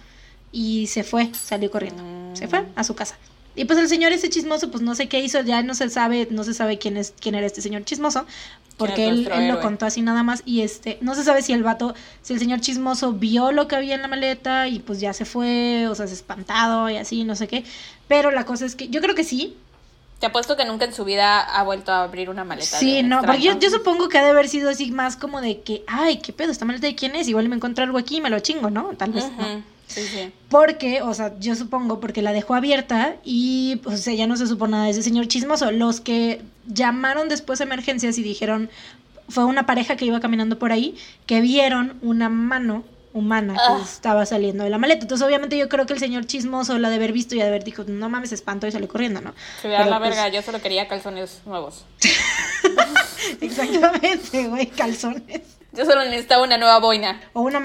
[0.53, 2.03] y se fue, salió corriendo,
[2.35, 3.17] se fue a su casa.
[3.57, 6.27] Y pues el señor ese chismoso, pues no sé qué hizo, ya no se sabe,
[6.31, 8.27] no se sabe quién es, quién era este señor chismoso,
[8.77, 11.95] porque él, lo contó así nada más, y este, no se sabe si el vato,
[12.23, 15.25] si el señor chismoso vio lo que había en la maleta y pues ya se
[15.25, 17.65] fue, o sea, se espantado y así, no sé qué.
[18.09, 19.57] Pero la cosa es que, yo creo que sí.
[20.19, 22.79] Te apuesto que nunca en su vida ha vuelto a abrir una maleta.
[22.79, 25.61] Sí, no, porque yo, yo, supongo que ha de haber sido así más como de
[25.61, 28.21] que, ay, qué pedo, esta maleta de quién es, igual me encuentro algo aquí y
[28.21, 28.91] me lo chingo, ¿no?
[28.97, 29.25] Tal vez.
[30.49, 34.67] Porque, o sea, yo supongo porque la dejó abierta y pues ella no se supo
[34.67, 35.71] nada de ese señor chismoso.
[35.71, 38.71] Los que llamaron después a emergencias y dijeron,
[39.29, 43.81] fue una pareja que iba caminando por ahí, que vieron una mano humana que ah.
[43.83, 45.03] estaba saliendo de la maleta.
[45.03, 47.63] Entonces, obviamente, yo creo que el señor chismoso la de haber visto y de haber
[47.63, 49.33] dicho, no mames, espanto y salió corriendo, ¿no?
[49.63, 51.85] Se vea la pues verga, yo solo quería calzones nuevos.
[53.41, 55.43] Exactamente, güey, calzones.
[55.77, 57.21] Yo solo necesitaba una nueva boina.
[57.33, 57.61] O una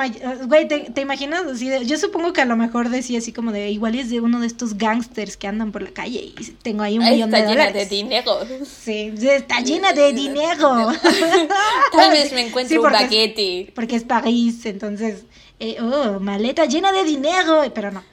[0.45, 1.45] Güey, ¿te, imaginas?
[1.45, 4.39] Así yo supongo que a lo mejor decía así como de igual es de uno
[4.39, 6.34] de estos gangsters que andan por la calle y
[6.64, 7.84] tengo ahí un millón de dólares.
[7.84, 8.66] Está llena de dinero.
[8.66, 10.91] Sí, está llena de dinero.
[11.91, 13.72] Tal vez me encuentre un baguete.
[13.76, 15.24] porque es París, entonces,
[15.60, 18.03] eh, oh, maleta llena de dinero, pero no.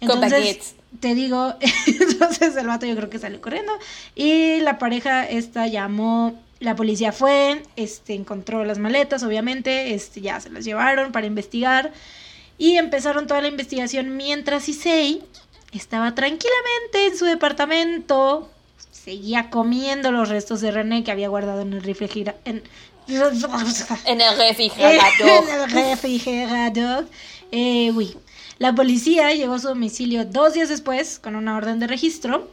[0.00, 1.54] Entonces, te digo,
[1.86, 3.72] entonces el vato yo creo que salió corriendo
[4.14, 10.38] y la pareja esta llamó la policía fue, este, encontró las maletas, obviamente, este, ya
[10.40, 11.92] se las llevaron para investigar
[12.58, 15.22] y empezaron toda la investigación mientras Issei
[15.72, 18.50] estaba tranquilamente en su departamento,
[18.92, 22.38] seguía comiendo los restos de René que había guardado en el refrigerador.
[22.44, 22.62] En,
[23.08, 25.48] en el refrigerador.
[25.48, 27.06] en el refrigerador.
[27.50, 28.16] Eh, uy.
[28.58, 32.50] La policía llegó a su domicilio dos días después con una orden de registro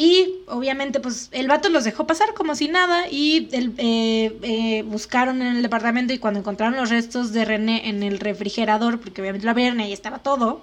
[0.00, 4.82] y obviamente, pues el vato los dejó pasar como si nada y el, eh, eh,
[4.86, 9.22] buscaron en el departamento y cuando encontraron los restos de René en el refrigerador, porque
[9.22, 10.62] obviamente la vieron y estaba todo,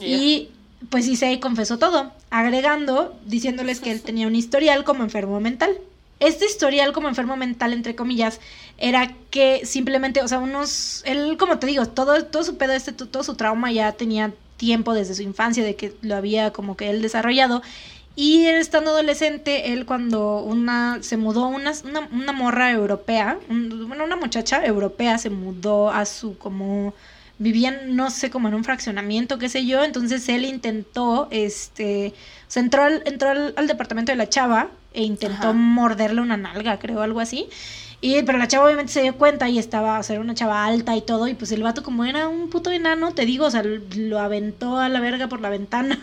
[0.00, 0.48] y
[0.90, 5.78] pues se confesó todo, agregando, diciéndoles que él tenía un historial como enfermo mental.
[6.18, 8.40] Este historial como enfermo mental, entre comillas,
[8.78, 12.90] era que simplemente, o sea, unos, él, como te digo, todo, todo su pedo, este,
[12.90, 16.90] todo su trauma ya tenía tiempo desde su infancia de que lo había como que
[16.90, 17.62] él desarrollado
[18.14, 21.72] y estando adolescente, él cuando una se mudó, una,
[22.12, 26.92] una, morra europea, bueno, una muchacha europea se mudó a su como
[27.38, 32.14] vivían, no sé, como en un fraccionamiento, qué sé yo, entonces él intentó, este,
[32.54, 37.00] o entró al, entró al, departamento de la chava e intentó morderle una nalga, creo,
[37.00, 37.48] algo así,
[38.04, 40.64] y, pero la chava obviamente se dio cuenta y estaba, o sea, era una chava
[40.64, 43.50] alta y todo, y pues el vato como era un puto enano, te digo, o
[43.50, 45.96] sea, lo aventó a la verga por la ventana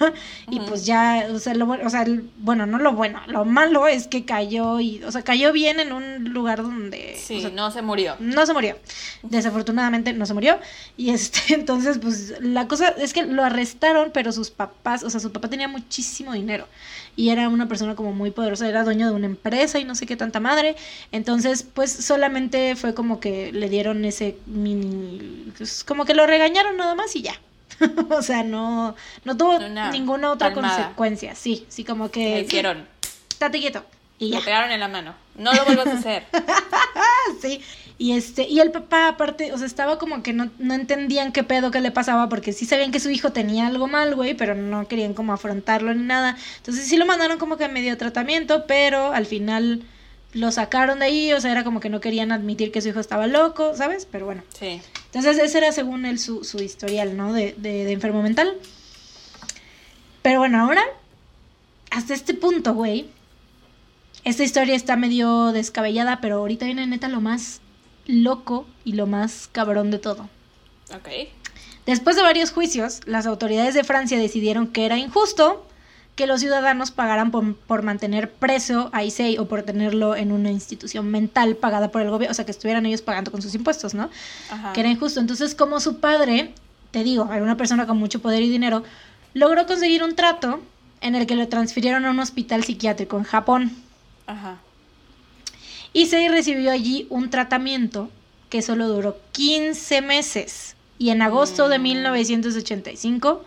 [0.49, 2.05] y pues ya, o sea, lo, o sea,
[2.37, 5.91] bueno, no lo bueno, lo malo es que cayó y, o sea, cayó bien en
[5.91, 7.17] un lugar donde...
[7.21, 8.15] Sí, no se murió.
[8.19, 8.77] No se murió.
[9.23, 10.57] Desafortunadamente no se murió.
[10.95, 15.19] Y este, entonces, pues la cosa es que lo arrestaron, pero sus papás, o sea,
[15.19, 16.65] su papá tenía muchísimo dinero
[17.19, 20.05] y era una persona como muy poderosa, era dueño de una empresa y no sé
[20.05, 20.77] qué tanta madre.
[21.11, 26.77] Entonces, pues solamente fue como que le dieron ese mini, pues, como que lo regañaron
[26.77, 27.33] nada más y ya.
[28.09, 28.95] o sea, no,
[29.25, 29.59] no tuvo
[29.91, 31.35] ninguna otra consecuencia.
[31.35, 32.35] Sí, sí, como que...
[32.35, 32.87] Le hicieron.
[33.29, 33.83] Estate quieto.
[34.17, 34.39] Y ya.
[34.39, 35.13] pegaron en la mano.
[35.35, 36.25] No lo vuelvas a hacer.
[37.41, 37.61] sí.
[38.01, 41.43] Y este, y el papá, aparte, o sea, estaba como que no, no entendían qué
[41.43, 44.55] pedo que le pasaba, porque sí sabían que su hijo tenía algo mal, güey, pero
[44.55, 46.37] no querían como afrontarlo ni nada.
[46.57, 49.83] Entonces sí lo mandaron como que a medio tratamiento, pero al final
[50.31, 53.01] lo sacaron de ahí, o sea, era como que no querían admitir que su hijo
[53.01, 54.07] estaba loco, ¿sabes?
[54.09, 54.43] Pero bueno.
[54.57, 54.79] Sí.
[55.07, 57.33] Entonces ese era según él su, su historial, ¿no?
[57.33, 58.53] De, de, de enfermo mental.
[60.21, 60.83] Pero bueno, ahora,
[61.91, 63.07] hasta este punto, güey,
[64.23, 67.59] esta historia está medio descabellada, pero ahorita viene neta lo más
[68.09, 70.29] loco y lo más cabrón de todo.
[70.93, 71.09] Ok.
[71.85, 75.65] Después de varios juicios, las autoridades de Francia decidieron que era injusto
[76.15, 81.09] que los ciudadanos pagaran por, mantener preso a Issei o por tenerlo en una institución
[81.09, 84.09] mental pagada por el gobierno, o sea, que estuvieran ellos pagando con sus impuestos, ¿no?
[84.49, 84.73] Ajá.
[84.73, 85.21] Que era injusto.
[85.21, 86.53] Entonces, como su padre,
[86.91, 88.83] te digo, era una persona con mucho poder y dinero,
[89.33, 90.59] logró conseguir un trato
[90.99, 93.71] en el que lo transfirieron a un hospital psiquiátrico en Japón.
[94.27, 94.57] Ajá.
[95.93, 98.09] Issei recibió allí un tratamiento
[98.49, 103.45] que solo duró 15 meses y en agosto de 1985 mm.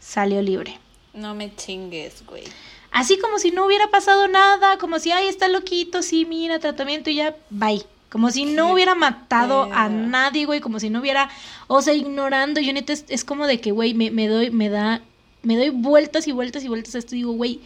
[0.00, 0.78] salió libre.
[1.14, 2.44] No me chingues, güey.
[2.90, 7.10] Así como si no hubiera pasado nada, como si, ay, está loquito, sí, mira, tratamiento
[7.10, 7.84] y ya, bye.
[8.10, 11.30] Como si no hubiera matado a nadie, güey, como si no hubiera,
[11.68, 12.60] o sea, ignorando.
[12.60, 15.00] Yo neta es, como de que, güey, me, me, doy, me da,
[15.42, 17.14] me doy vueltas y vueltas y vueltas a esto.
[17.14, 17.60] Digo, güey,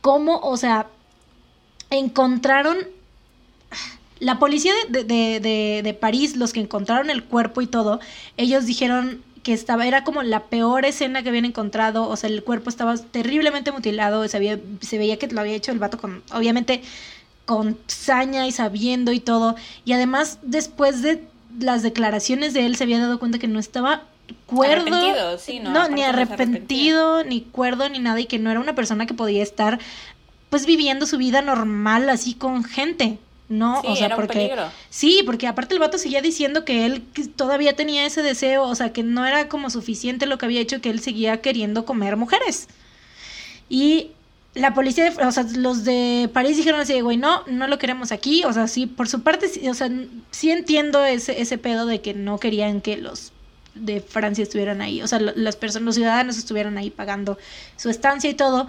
[0.00, 0.86] ¿cómo, o sea,
[1.90, 2.78] encontraron
[4.20, 8.00] la policía de, de, de, París, los que encontraron el cuerpo y todo,
[8.36, 12.42] ellos dijeron que estaba, era como la peor escena que habían encontrado, o sea, el
[12.42, 16.22] cuerpo estaba terriblemente mutilado, se, había, se veía que lo había hecho el vato con,
[16.32, 16.82] obviamente,
[17.44, 21.22] con saña y sabiendo y todo, y además después de
[21.60, 24.04] las declaraciones de él se había dado cuenta que no estaba
[24.46, 24.96] cuerdo,
[25.62, 29.42] no, ni arrepentido, ni cuerdo, ni nada, y que no era una persona que podía
[29.42, 29.78] estar
[30.48, 33.18] pues viviendo su vida normal así con gente.
[33.54, 34.52] No, o sea, porque
[34.90, 37.04] sí, porque aparte el vato seguía diciendo que él
[37.36, 40.80] todavía tenía ese deseo, o sea, que no era como suficiente lo que había hecho,
[40.80, 42.66] que él seguía queriendo comer mujeres.
[43.68, 44.10] Y
[44.54, 48.44] la policía, o sea, los de París dijeron así, güey, no, no lo queremos aquí,
[48.44, 49.88] o sea, sí, por su parte, o sea,
[50.32, 53.32] sí entiendo ese, ese pedo de que no querían que los
[53.76, 57.38] de Francia estuvieran ahí, o sea, las personas, los ciudadanos estuvieran ahí pagando
[57.76, 58.66] su estancia y todo,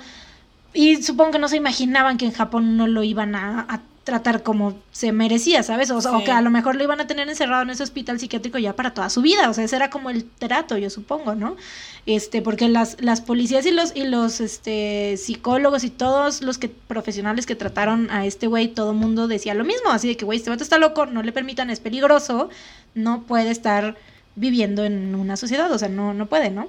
[0.75, 4.75] y supongo que no se imaginaban que en Japón no lo iban a tratar como
[4.91, 5.89] se merecía, ¿sabes?
[5.89, 8.59] O, o, que a lo mejor lo iban a tener encerrado en ese hospital psiquiátrico
[8.59, 11.57] ya para toda su vida, o sea, ese era como el trato, yo supongo, ¿no?
[12.05, 16.69] Este, porque las, las policías y los, y los este, psicólogos y todos los que,
[16.69, 20.23] profesionales que trataron a este güey, todo el mundo decía lo mismo, así de que,
[20.23, 22.49] güey, este vato está loco, no le permitan, es peligroso,
[22.93, 23.97] no puede estar
[24.35, 26.67] viviendo en una sociedad, o sea, no, no puede, ¿no?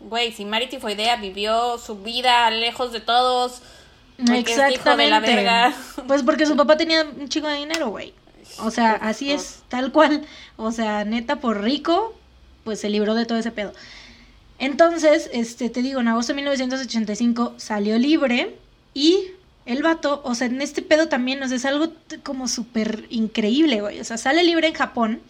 [0.00, 3.62] Güey, si Mari Tifoidea vivió su vida lejos de todos,
[4.18, 5.44] Exactamente.
[6.06, 8.12] Pues porque su papá tenía un chico de dinero, güey.
[8.58, 10.24] O sea, así es, tal cual.
[10.56, 12.14] O sea, neta, por rico,
[12.62, 13.72] pues se libró de todo ese pedo.
[14.58, 18.56] Entonces, este, te digo, en agosto de 1985 salió libre
[18.92, 19.28] y
[19.66, 21.88] el vato, o sea, en este pedo también, o sea, es algo
[22.22, 24.00] como súper increíble, güey.
[24.00, 25.20] O sea, sale libre en Japón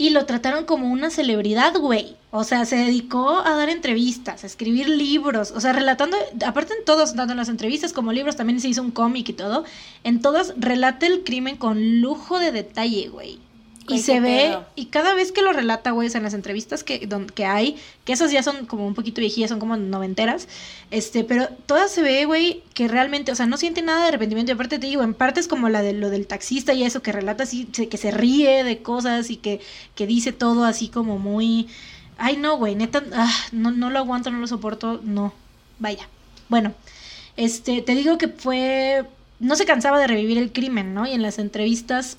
[0.00, 2.16] y lo trataron como una celebridad, güey.
[2.30, 6.86] O sea, se dedicó a dar entrevistas, a escribir libros, o sea, relatando, aparte en
[6.86, 9.64] todos, dando las entrevistas como libros, también se hizo un cómic y todo.
[10.02, 13.40] En todas relata el crimen con lujo de detalle, güey.
[13.94, 17.44] Y se ve, y cada vez que lo relata, güey, en las entrevistas que, que
[17.44, 20.48] hay, que esas ya son como un poquito viejillas, son como noventeras,
[20.90, 24.52] este, pero todas se ve, güey, que realmente, o sea, no siente nada de arrepentimiento.
[24.52, 27.12] Y aparte te digo, en partes como la de lo del taxista y eso, que
[27.12, 29.60] relata así, que se ríe de cosas y que,
[29.94, 31.68] que dice todo así como muy.
[32.18, 35.32] Ay, no, güey, neta, ah, no, no lo aguanto, no lo soporto, no.
[35.78, 36.08] Vaya.
[36.48, 36.74] Bueno,
[37.36, 39.04] este, te digo que fue.
[39.38, 41.06] No se cansaba de revivir el crimen, ¿no?
[41.06, 42.18] Y en las entrevistas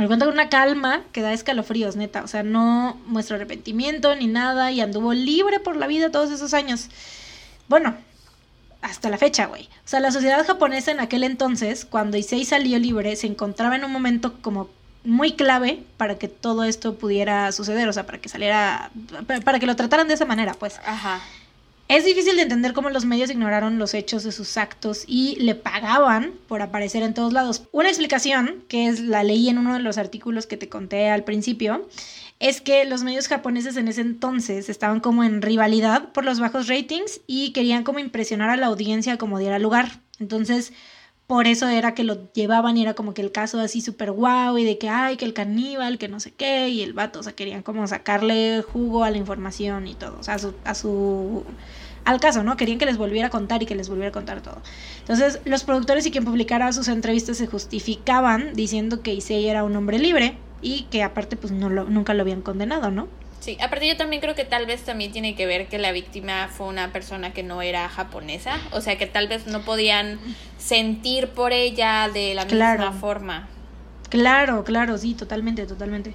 [0.00, 2.22] me cuenta con una calma que da escalofríos, neta.
[2.22, 6.54] O sea, no muestra arrepentimiento ni nada y anduvo libre por la vida todos esos
[6.54, 6.88] años.
[7.68, 7.94] Bueno,
[8.80, 9.64] hasta la fecha, güey.
[9.64, 13.84] O sea, la sociedad japonesa en aquel entonces, cuando Issei salió libre, se encontraba en
[13.84, 14.70] un momento como
[15.04, 18.90] muy clave para que todo esto pudiera suceder, o sea, para que saliera,
[19.44, 20.80] para que lo trataran de esa manera, pues.
[20.86, 21.20] Ajá.
[21.90, 25.56] Es difícil de entender cómo los medios ignoraron los hechos de sus actos y le
[25.56, 27.64] pagaban por aparecer en todos lados.
[27.72, 31.24] Una explicación, que es la leí en uno de los artículos que te conté al
[31.24, 31.88] principio,
[32.38, 36.68] es que los medios japoneses en ese entonces estaban como en rivalidad por los bajos
[36.68, 39.98] ratings y querían como impresionar a la audiencia como diera lugar.
[40.20, 40.72] Entonces,
[41.30, 44.58] por eso era que lo llevaban y era como que el caso así súper guau
[44.58, 47.22] y de que, ay, que el caníbal, que no sé qué, y el vato, o
[47.22, 50.74] sea, querían como sacarle jugo a la información y todo, o sea, a su, a
[50.74, 51.44] su
[52.04, 52.56] al caso, ¿no?
[52.56, 54.60] Querían que les volviera a contar y que les volviera a contar todo.
[54.98, 59.76] Entonces, los productores y quien publicara sus entrevistas se justificaban diciendo que Issei era un
[59.76, 63.06] hombre libre y que aparte pues no nunca lo habían condenado, ¿no?
[63.40, 66.48] Sí, aparte yo también creo que tal vez también tiene que ver que la víctima
[66.48, 70.20] fue una persona que no era japonesa, o sea que tal vez no podían
[70.58, 73.48] sentir por ella de la misma forma.
[74.10, 76.14] Claro, claro, sí, totalmente, totalmente.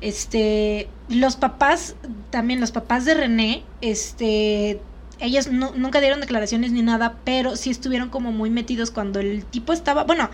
[0.00, 1.94] Este, los papás,
[2.30, 4.80] también los papás de René, este,
[5.20, 9.74] ellos nunca dieron declaraciones ni nada, pero sí estuvieron como muy metidos cuando el tipo
[9.74, 10.30] estaba, bueno,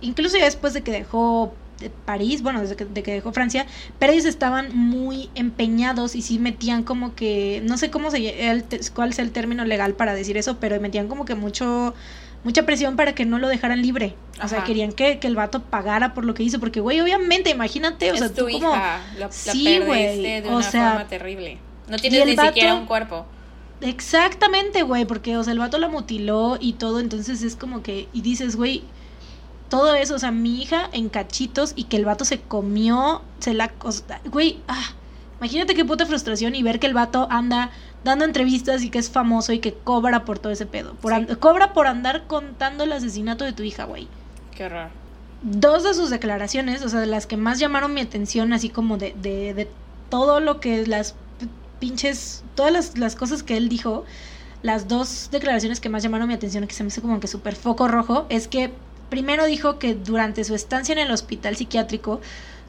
[0.00, 1.54] incluso ya después de que dejó
[1.90, 3.66] París, bueno, desde que, de que dejó Francia,
[3.98, 8.64] pero ellos estaban muy empeñados y sí metían como que, no sé cómo se, el,
[8.94, 11.94] cuál es el término legal para decir eso, pero metían como que mucho
[12.44, 14.14] mucha presión para que no lo dejaran libre.
[14.42, 17.50] O sea, querían que, que, el vato pagara por lo que hizo, porque, güey, obviamente,
[17.50, 18.74] imagínate, o sea, tu tú como...
[19.30, 21.58] sí, güey, de una forma terrible.
[21.88, 23.26] No tienes ni siquiera un cuerpo.
[23.80, 28.08] Exactamente, güey, porque, o sea, el vato la mutiló y todo, entonces es como que,
[28.12, 28.82] y dices, güey,
[29.72, 33.54] todo eso, o sea, mi hija en cachitos y que el vato se comió, se
[33.54, 33.72] la...
[34.26, 34.92] Güey, ah,
[35.38, 37.70] imagínate qué puta frustración y ver que el vato anda
[38.04, 40.92] dando entrevistas y que es famoso y que cobra por todo ese pedo.
[40.96, 44.08] Por cobra por andar contando el asesinato de tu hija, güey.
[44.54, 44.90] Qué raro.
[45.40, 48.98] Dos de sus declaraciones, o sea, de las que más llamaron mi atención, así como
[48.98, 49.70] de, de, de
[50.10, 51.14] todo lo que las
[51.78, 54.04] pinches, todas las, las cosas que él dijo,
[54.60, 57.56] las dos declaraciones que más llamaron mi atención, que se me hace como que súper
[57.56, 58.70] foco rojo, es que
[59.12, 62.22] primero dijo que durante su estancia en el hospital psiquiátrico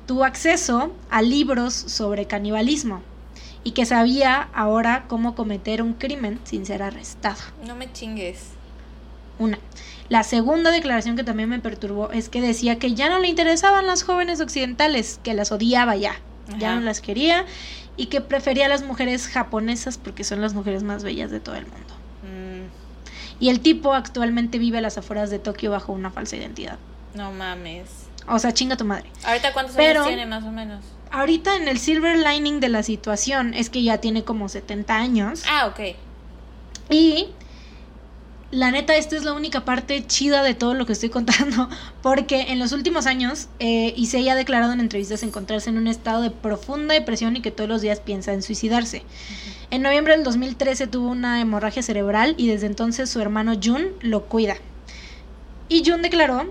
[0.06, 3.02] tuvo acceso a libros sobre canibalismo
[3.64, 7.38] y que sabía ahora cómo cometer un crimen sin ser arrestado.
[7.66, 8.48] No me chingues.
[9.40, 9.58] Una.
[10.10, 13.88] La segunda declaración que también me perturbó es que decía que ya no le interesaban
[13.88, 16.20] las jóvenes occidentales, que las odiaba ya,
[16.60, 17.46] ya no las quería
[17.96, 21.56] y que prefería a las mujeres japonesas porque son las mujeres más bellas de todo
[21.56, 21.93] el mundo.
[23.44, 26.78] Y el tipo actualmente vive a las afueras de Tokio bajo una falsa identidad.
[27.14, 27.90] No mames.
[28.26, 29.10] O sea, chinga tu madre.
[29.26, 30.86] ¿Ahorita cuántos años tiene más o menos?
[31.12, 35.44] Ahorita en el silver lining de la situación es que ya tiene como 70 años.
[35.46, 35.98] Ah, ok.
[36.90, 37.32] Y
[38.54, 41.70] la neta, esta es la única parte chida de todo lo que estoy contando,
[42.04, 46.22] porque en los últimos años eh, Issei ha declarado en entrevistas encontrarse en un estado
[46.22, 49.04] de profunda depresión y que todos los días piensa en suicidarse.
[49.72, 54.26] En noviembre del 2013 tuvo una hemorragia cerebral y desde entonces su hermano Jun lo
[54.26, 54.56] cuida.
[55.68, 56.48] Y Jun declaró,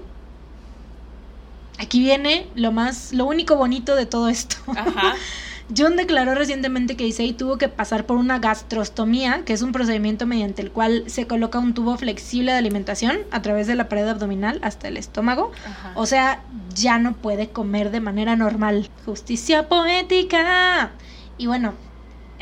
[1.78, 4.56] aquí viene lo más, lo único bonito de todo esto.
[4.66, 5.14] Ajá.
[5.76, 10.26] John declaró recientemente que Issei tuvo que pasar por una gastrostomía, que es un procedimiento
[10.26, 14.08] mediante el cual se coloca un tubo flexible de alimentación a través de la pared
[14.08, 15.52] abdominal hasta el estómago.
[15.94, 16.42] O sea,
[16.74, 18.90] ya no puede comer de manera normal.
[19.06, 20.90] Justicia poética.
[21.38, 21.74] Y bueno,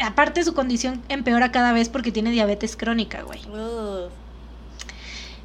[0.02, 3.40] aparte su condición empeora cada vez porque tiene diabetes crónica, güey.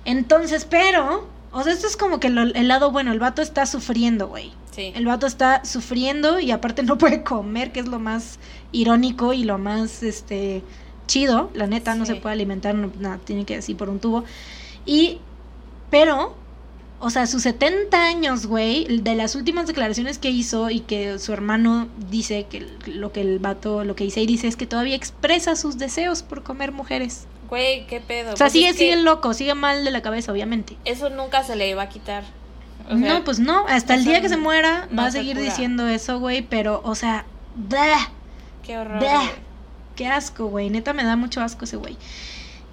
[0.05, 4.27] Entonces, pero, o sea, esto es como que el lado bueno, el vato está sufriendo,
[4.27, 4.53] güey.
[4.77, 8.39] El vato está sufriendo y aparte no puede comer, que es lo más
[8.71, 10.63] irónico y lo más este
[11.07, 11.49] chido.
[11.53, 14.23] La neta, no se puede alimentar, nada, tiene que decir por un tubo.
[14.85, 15.19] Y,
[15.89, 16.35] pero,
[16.99, 21.33] o sea, sus 70 años, güey, de las últimas declaraciones que hizo y que su
[21.33, 24.95] hermano dice que lo que el vato, lo que dice y dice es que todavía
[24.95, 27.27] expresa sus deseos por comer mujeres.
[27.49, 28.33] Güey, qué pedo.
[28.33, 30.77] O sea, pues sigue, sigue loco, sigue mal de la cabeza, obviamente.
[30.83, 32.23] Eso nunca se le va a quitar
[32.89, 36.41] no, pues no, hasta el día que se muera va a seguir diciendo eso, güey,
[36.41, 37.25] pero, o sea,
[37.55, 37.95] ¡bleh!
[38.63, 39.03] Qué horror.
[39.95, 41.97] Qué asco, güey, neta me da mucho asco ese güey.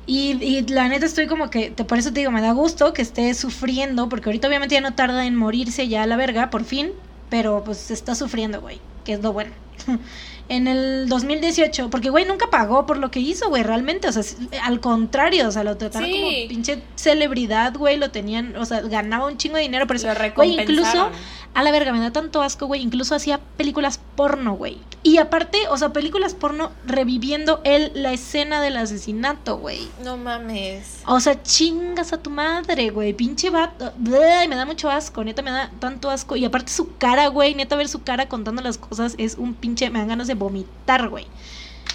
[0.07, 2.93] Y, y, la neta estoy como que, te, por eso te digo, me da gusto
[2.93, 6.51] que esté sufriendo, porque ahorita obviamente ya no tarda en morirse ya a la verga,
[6.51, 6.91] por fin,
[7.31, 9.53] pero pues está sufriendo, güey, que es lo bueno.
[10.49, 14.23] en el 2018, porque güey nunca pagó por lo que hizo, güey, realmente, o sea,
[14.63, 19.27] al contrario, o sea, lo trataron como pinche celebridad, güey, lo tenían, o sea, ganaba
[19.27, 19.87] un chingo de dinero.
[20.35, 21.11] Güey, incluso
[21.55, 22.81] a la verga, me da tanto asco, güey.
[22.81, 24.79] Incluso hacía películas porno, güey.
[25.03, 29.89] Y aparte, o sea, películas porno reviviendo él la escena del asesinato, güey.
[30.03, 31.01] No mames.
[31.07, 33.13] O sea, chingas a tu madre, güey.
[33.13, 33.93] Pinche vato.
[33.99, 36.37] me da mucho asco, neta, me da tanto asco.
[36.37, 39.91] Y aparte su cara, güey, neta, ver su cara contando las cosas es un pinche.
[39.91, 41.27] Me dan ganas de vomitar, güey.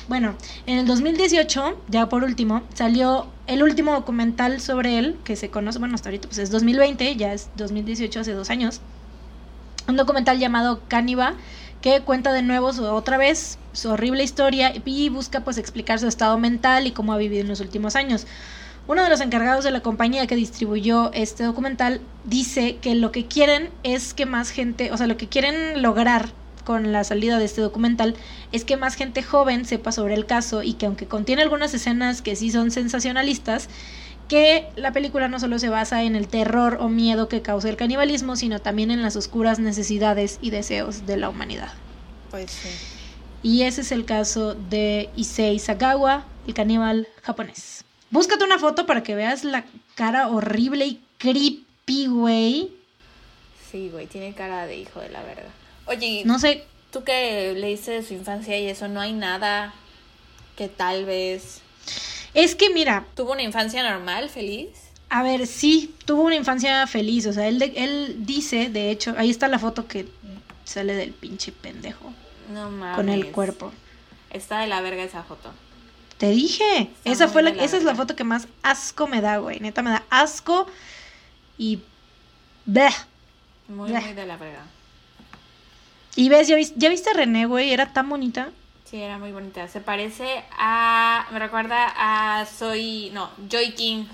[0.08, 0.36] Bueno,
[0.68, 5.80] en el 2018, ya por último, salió el último documental sobre él, que se conoce,
[5.80, 8.80] bueno, hasta ahorita pues es 2020, ya es 2018, hace dos años
[9.88, 11.34] un documental llamado Cániba
[11.82, 16.38] que cuenta de nuevo otra vez su horrible historia y busca pues explicar su estado
[16.38, 18.26] mental y cómo ha vivido en los últimos años.
[18.88, 23.26] Uno de los encargados de la compañía que distribuyó este documental dice que lo que
[23.26, 26.30] quieren es que más gente, o sea, lo que quieren lograr
[26.64, 28.16] con la salida de este documental
[28.52, 32.22] es que más gente joven sepa sobre el caso y que aunque contiene algunas escenas
[32.22, 33.70] que sí son sensacionalistas,
[34.28, 37.78] que la película no solo se basa en el terror o miedo que causa el
[37.78, 41.72] canibalismo, sino también en las oscuras necesidades y deseos de la humanidad.
[42.30, 42.70] Pues sí.
[43.44, 47.86] Y ese es el caso de Issei Sagawa, el caníbal japonés.
[48.10, 49.66] Búscate una foto para que veas la
[49.96, 52.72] cara horrible y creepy, güey.
[53.72, 55.50] Sí, güey, tiene cara de hijo de la verga.
[55.86, 59.74] Oye, No sé, tú que leíste de su infancia y eso, no hay nada
[60.56, 61.62] que tal vez
[62.44, 64.70] es que mira, tuvo una infancia normal, feliz.
[65.10, 69.14] a ver, sí, tuvo una infancia feliz, o sea, él, de- él dice, de hecho,
[69.18, 70.08] ahí está la foto que
[70.66, 72.14] sale del pinche pendejo
[72.52, 72.96] No mames.
[72.96, 73.72] con el cuerpo.
[74.30, 75.52] Está de la verga esa foto.
[76.18, 79.38] Te dije, Está esa fue la, esa es la foto que más asco me da,
[79.38, 79.60] güey.
[79.60, 80.68] Neta me da asco
[81.58, 81.80] y
[82.66, 82.90] bleh.
[83.68, 84.64] Muy, muy de la verga.
[86.16, 87.72] Y ves, ¿ya, ya viste a René, güey?
[87.72, 88.50] Era tan bonita.
[88.90, 89.68] Sí, era muy bonita.
[89.68, 91.28] Se parece a.
[91.32, 93.10] Me recuerda a Soy.
[93.14, 94.06] No, Joy King.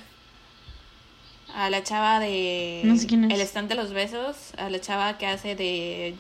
[1.55, 2.81] A la chava de.
[2.83, 3.33] No sé quién es.
[3.33, 4.35] El stand de los besos.
[4.57, 6.15] A la chava que hace de.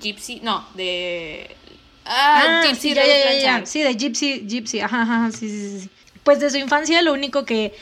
[0.00, 0.40] Gypsy.
[0.42, 1.54] No, de.
[2.04, 3.66] Ah, Gypsy sí, ya, ya.
[3.66, 5.90] Sí, de Gypsy, Gypsy, ajá, ajá, sí, sí, sí.
[6.24, 7.74] Pues de su infancia lo único que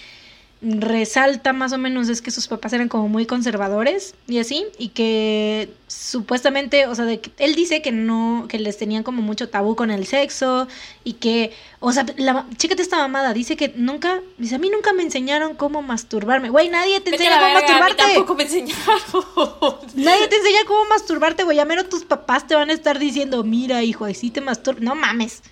[0.62, 4.88] resalta más o menos es que sus papás eran como muy conservadores y así, y
[4.88, 9.50] que supuestamente, o sea, de que él dice que no, que les tenían como mucho
[9.50, 10.66] tabú con el sexo
[11.04, 14.94] y que, o sea, la, chécate esta mamada, dice que nunca, dice, a mí nunca
[14.94, 16.48] me enseñaron cómo masturbarme.
[16.48, 18.02] Güey, nadie te enseña cómo verga, a mí masturbarte.
[18.02, 18.76] tampoco me enseñaron.
[19.94, 21.59] Nadie te enseña cómo masturbarte, güey.
[21.59, 24.82] A menos tus papás te van a estar diciendo, mira, hijo, así te masturbas.
[24.82, 25.42] No mames.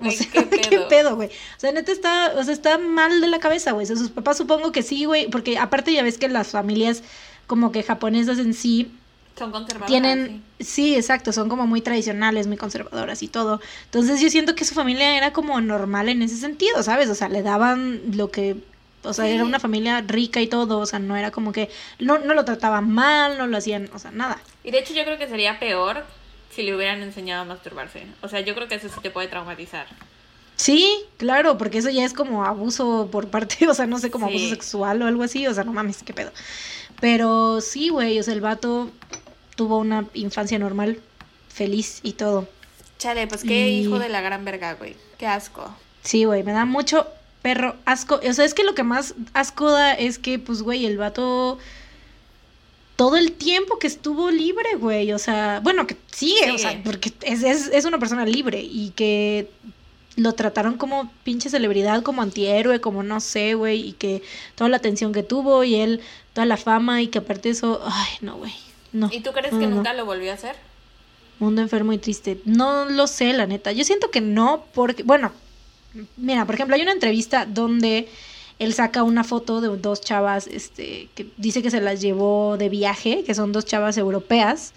[0.00, 0.88] O sea, ¿qué ¿qué pedo?
[0.88, 1.28] pedo, güey?
[1.28, 3.84] O sea, neta está, o sea, está mal de la cabeza, güey.
[3.84, 5.28] O sea, sus papás supongo que sí, güey.
[5.30, 7.02] Porque aparte ya ves que las familias
[7.46, 8.90] como que japonesas en sí
[9.38, 9.88] Son conservadoras.
[9.90, 10.64] tienen, sí.
[10.64, 10.94] sí.
[10.96, 13.60] exacto, son como muy tradicionales, muy conservadoras y todo.
[13.86, 17.08] Entonces yo siento que su familia era como normal en ese sentido, ¿sabes?
[17.10, 18.56] O sea, le daban lo que,
[19.02, 19.32] o sea, Sí.
[19.32, 21.68] era una familia rica y todo, o sea, no era como que,
[21.98, 24.38] no, no lo trataban mal, no lo hacían, o sea, nada.
[24.64, 26.04] Y de hecho, yo creo que sería peor
[26.54, 28.06] si le hubieran enseñado a masturbarse.
[28.22, 29.86] O sea, yo creo que eso sí te puede traumatizar.
[30.56, 34.28] Sí, claro, porque eso ya es como abuso por parte, o sea, no sé, como
[34.28, 34.34] Sí.
[34.34, 36.30] abuso sexual o algo así, o sea, no mames, qué pedo.
[37.00, 38.90] Pero sí, güey, o sea, el vato
[39.56, 41.00] tuvo una infancia normal,
[41.48, 42.48] feliz y todo.
[42.98, 44.96] Chale, pues qué Y- hijo de la gran verga, güey.
[45.18, 45.74] Qué asco.
[46.02, 47.06] Sí, güey, me da mucho
[47.42, 48.20] perro asco.
[48.26, 51.58] O sea, es que lo que más asco da es que, pues, güey, el vato
[52.96, 55.12] todo el tiempo que estuvo libre, güey.
[55.12, 58.90] O sea, bueno, que sigue, o sea, porque es, es, es una persona libre y
[58.90, 59.48] que
[60.16, 64.22] lo trataron como pinche celebridad, como antihéroe, como no sé, güey, y que
[64.54, 66.00] toda la atención que tuvo y él,
[66.32, 68.52] toda la fama y que aparte eso, ay, no, güey,
[68.92, 69.08] no.
[69.12, 69.76] ¿Y tú crees no, que no.
[69.76, 70.54] nunca lo volvió a hacer?
[71.40, 72.40] Mundo enfermo y triste.
[72.44, 73.72] No lo sé, la neta.
[73.72, 75.32] Yo siento que no, porque, bueno,
[76.16, 78.08] mira, por ejemplo, hay una entrevista donde
[78.58, 82.68] él saca una foto de dos chavas, este, que dice que se las llevó de
[82.68, 84.72] viaje, que son dos chavas europeas.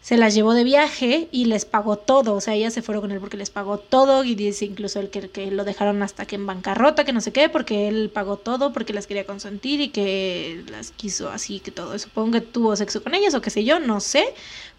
[0.00, 2.34] Se las llevó de viaje y les pagó todo.
[2.34, 4.24] O sea, ellas se fueron con él porque les pagó todo.
[4.24, 7.32] Y dice incluso el que, que lo dejaron hasta que en bancarrota, que no sé
[7.32, 11.70] qué, porque él pagó todo, porque las quería consentir y que las quiso así, que
[11.70, 11.96] todo.
[12.00, 14.24] Supongo que tuvo sexo con ellas o qué sé yo, no sé.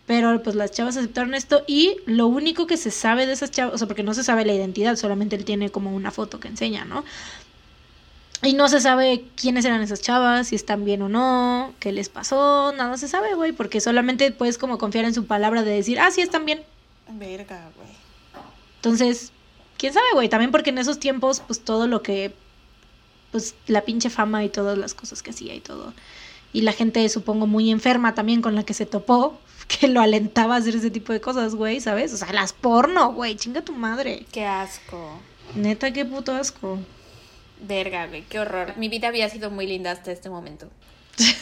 [0.06, 3.76] Pero pues las chavas aceptaron esto y lo único que se sabe de esas chavas,
[3.76, 6.50] o sea, porque no se sabe la identidad, solamente él tiene como una foto que
[6.50, 7.06] enseña, ¿no?
[8.44, 12.10] Y no se sabe quiénes eran esas chavas, si están bien o no, qué les
[12.10, 16.00] pasó, nada se sabe, güey, porque solamente puedes como confiar en su palabra de decir,
[16.00, 16.62] ah, sí, están bien.
[17.10, 17.90] Verga, güey.
[18.76, 19.32] Entonces,
[19.78, 22.34] quién sabe, güey, también porque en esos tiempos, pues todo lo que,
[23.32, 25.94] pues la pinche fama y todas las cosas que hacía y todo.
[26.52, 30.56] Y la gente, supongo, muy enferma también con la que se topó, que lo alentaba
[30.56, 32.14] a hacer ese tipo de cosas, güey, ¿sabes?
[32.14, 34.26] O sea, las porno, güey, chinga tu madre.
[34.34, 35.18] Qué asco.
[35.56, 36.80] Neta, qué puto asco.
[37.64, 38.74] Verga, güey, qué horror.
[38.78, 40.70] Mi vida había sido muy linda hasta este momento.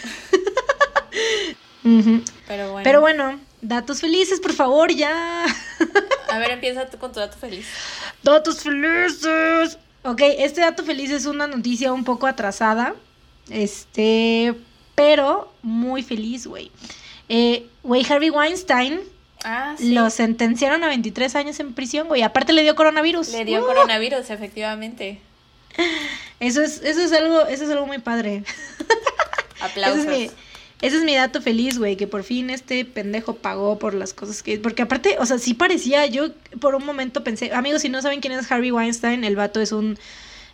[2.47, 2.83] Pero bueno.
[2.83, 5.45] Pero bueno, datos felices, por favor, ya.
[6.29, 7.65] A ver, empieza tú con tu dato feliz.
[8.23, 9.77] Datos felices.
[10.03, 12.93] Ok, este dato feliz es una noticia un poco atrasada.
[13.49, 14.53] Este,
[14.95, 16.71] pero muy feliz, güey.
[17.29, 18.99] Eh, Güey, Harvey Weinstein
[19.43, 19.91] Ah, sí.
[19.93, 22.21] lo sentenciaron a 23 años en prisión, güey.
[22.21, 23.29] Aparte le dio coronavirus.
[23.31, 25.19] Le dio Uh, coronavirus, efectivamente.
[26.39, 28.43] Eso es, eso es algo, eso es algo muy padre.
[29.61, 30.05] Aplausos.
[30.05, 30.31] Ese es mi,
[30.81, 34.41] ese es mi dato feliz, güey, que por fin este pendejo pagó por las cosas
[34.41, 34.57] que...
[34.57, 38.21] Porque aparte, o sea, sí parecía, yo por un momento pensé, amigos, si no saben
[38.21, 39.97] quién es Harvey Weinstein, el vato es un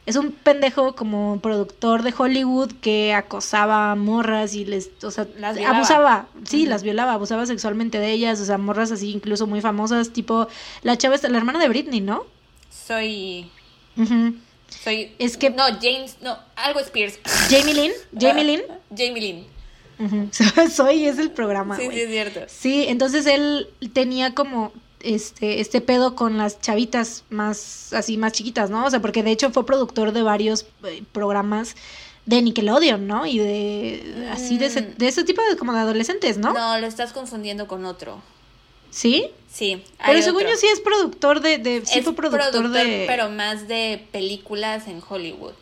[0.07, 5.27] es un pendejo como productor de Hollywood que acosaba a morras y les, o sea,
[5.37, 5.77] Las violaba.
[5.77, 10.11] abusaba, sí, las violaba, abusaba sexualmente de ellas, o sea, morras así incluso muy famosas,
[10.13, 10.47] tipo
[10.81, 12.25] la chava la hermana de Britney, ¿no?
[12.69, 13.51] Soy.
[14.83, 15.13] Soy.
[15.19, 16.17] Es que- No, James.
[16.21, 17.19] No, algo Spears.
[17.49, 18.61] Jamie Lynn, Jamie Lynn,
[18.97, 19.47] Jamie Lynn.
[20.71, 22.41] Soy es el programa, Sí, sí, es cierto.
[22.47, 28.69] Sí, entonces él tenía como este, este pedo con las chavitas más, así, más chiquitas,
[28.69, 28.85] ¿no?
[28.85, 31.75] O sea, porque de hecho fue productor de varios eh, programas
[32.25, 33.25] de Nickelodeon, ¿no?
[33.25, 34.95] Y de, así, de ese, Mm.
[34.97, 36.53] de ese tipo de, como de adolescentes, ¿no?
[36.53, 36.77] ¿no?
[36.77, 38.21] lo estás confundiendo con otro.
[38.97, 39.27] ¿Sí?
[39.51, 39.83] Sí.
[40.05, 40.49] Pero según otro.
[40.53, 43.03] yo sí es productor de, de sí es fue productor, de...
[43.07, 45.53] pero más de películas en Hollywood.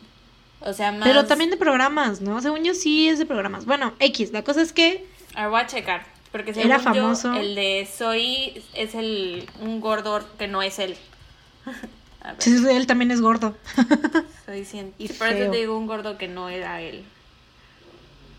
[0.60, 1.06] O sea, más.
[1.06, 2.40] Pero también de programas, ¿no?
[2.40, 3.66] Según yo sí es de programas.
[3.66, 5.06] Bueno, X, la cosa es que...
[5.34, 6.06] A ver, voy a checar.
[6.32, 7.34] Porque Era según yo, famoso.
[7.34, 10.96] el de Soy es el un gordo que no es él.
[12.22, 13.54] A ver, sí, él también es gordo.
[14.46, 17.04] soy cien- y Por eso te digo un gordo que no era él.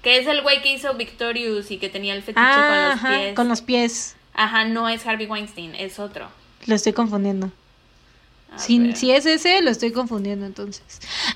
[0.03, 3.03] Que es el güey que hizo Victorious y que tenía el fetiche con Ah, los
[3.03, 3.35] ajá, pies.
[3.35, 4.15] con los pies.
[4.37, 6.29] Ajá, no es Harvey Weinstein, es otro.
[6.65, 7.51] Lo estoy confundiendo.
[8.55, 10.81] Si, si es ese, lo estoy confundiendo entonces.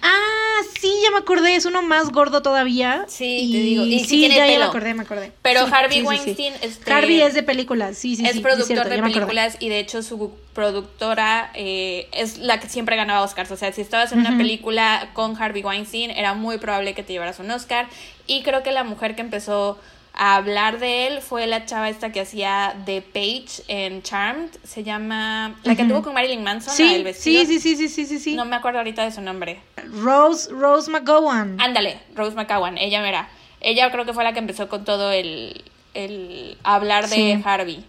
[0.01, 3.05] Ah, sí, ya me acordé, es uno más gordo todavía.
[3.07, 5.31] Sí, te digo, y sí sí, tiene ya, me acordé, me acordé.
[5.41, 6.05] Pero Sí, Harvey sí.
[6.05, 8.39] Weinstein este, Harvey es de películas, sí, sí, es sí.
[8.39, 13.21] productor cierto, de películas y de hecho su productora eh, es la que siempre ganaba
[13.21, 13.51] Oscars.
[13.51, 17.13] O sea, si estabas en una película con Harvey Weinstein, era muy probable que te
[17.13, 17.87] llevaras un Oscar.
[18.25, 19.77] Y creo que la mujer que empezó
[20.13, 24.49] a hablar de él fue la chava esta que hacía The Page en Charmed.
[24.63, 25.55] Se llama.
[25.63, 25.91] La que Ujú.
[25.91, 27.45] tuvo con Marilyn Manson, la Sí, del vestido.
[27.45, 28.35] sí, sí, sí, sí, sí, sí.
[28.35, 29.61] No me acuerdo ahorita de su nombre.
[30.01, 31.59] Rose, Rose McGowan.
[31.61, 33.29] Ándale, Rose McGowan, ella era.
[33.61, 35.63] Ella creo que fue la que empezó con todo el,
[35.93, 37.41] el hablar de Sí.
[37.45, 37.85] Harvey.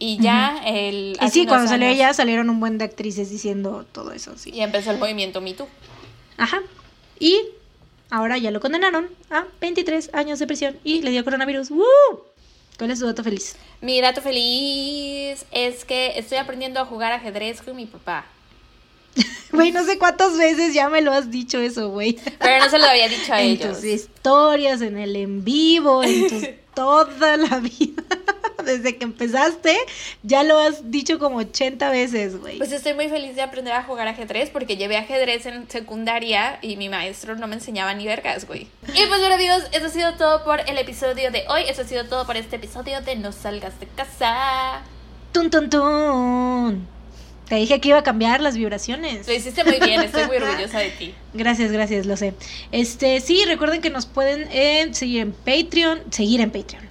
[0.00, 1.18] Y ya el...
[1.20, 4.50] y sí, cuando salió ella salieron un buen de actrices diciendo todo eso, sí.
[4.54, 5.66] Y empezó el movimiento Me Too.
[6.36, 6.60] Ajá.
[7.18, 7.36] Y
[8.10, 11.70] ahora ya lo condenaron a 23 años de prisión y le dio coronavirus.
[11.70, 11.84] ¡Woo!
[12.78, 13.56] ¿Cuál es tu dato feliz?
[13.80, 18.24] Mi dato feliz es que estoy aprendiendo a jugar ajedrez con mi papá.
[19.50, 22.18] Güey, no sé cuántas veces ya me lo has dicho eso, güey.
[22.38, 23.76] Pero no se lo había dicho a en ellos.
[23.76, 28.02] tus historias, en el en vivo, en tus, toda la vida.
[28.68, 29.74] Desde que empezaste,
[30.22, 32.58] ya lo has dicho como 80 veces, güey.
[32.58, 36.76] Pues estoy muy feliz de aprender a jugar ajedrez porque llevé ajedrez en secundaria y
[36.76, 38.68] mi maestro no me enseñaba ni vergas, güey.
[38.88, 41.62] Y pues bueno amigos, eso ha sido todo por el episodio de hoy.
[41.66, 44.82] Eso ha sido todo por este episodio de No salgas de casa.
[45.32, 46.98] Tun, tun, tun.
[47.48, 49.26] Te dije que iba a cambiar las vibraciones.
[49.26, 51.14] Lo hiciste muy bien, estoy muy orgullosa de ti.
[51.32, 52.34] Gracias, gracias, lo sé.
[52.72, 56.87] Este, sí, recuerden que nos pueden eh, seguir en Patreon, seguir en Patreon,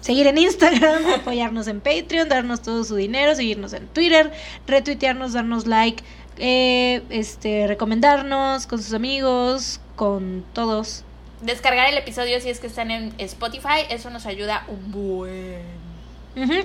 [0.00, 4.32] seguir en Instagram, apoyarnos en Patreon, darnos todo su dinero, seguirnos en Twitter,
[4.66, 6.02] retuitearnos, darnos like,
[6.38, 11.04] eh, este, recomendarnos con sus amigos, con todos.
[11.42, 15.80] Descargar el episodio si es que están en Spotify, eso nos ayuda un buen.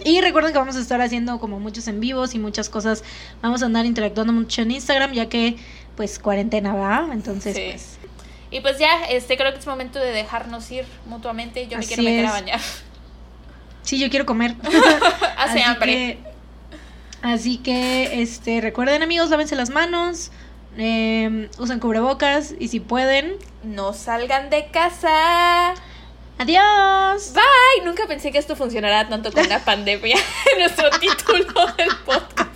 [0.04, 3.04] Y recuerden que vamos a estar haciendo como muchos en vivos y muchas cosas.
[3.42, 5.58] Vamos a andar interactuando mucho en Instagram, ya que,
[5.96, 7.10] pues, cuarentena va.
[7.12, 7.62] Entonces, Sí.
[7.72, 7.98] pues.
[8.52, 11.68] Y pues ya, este creo que es momento de dejarnos ir mutuamente.
[11.68, 12.62] Yo me quiero meter a bañar.
[13.86, 14.56] Sí, yo quiero comer.
[15.38, 15.92] Hace Así hambre.
[15.92, 16.20] que-
[17.22, 20.32] así que, este, recuerden amigos, lávense las manos,
[20.78, 23.34] eh, usen cubrebocas y si pueden,
[23.64, 25.74] No salgan de casa.
[26.38, 27.34] adiós.
[27.34, 27.86] Bye.
[27.86, 30.18] Nunca pensé que esto funcionara tanto con la pandemia.
[30.60, 32.55] Nuestro título del podcast.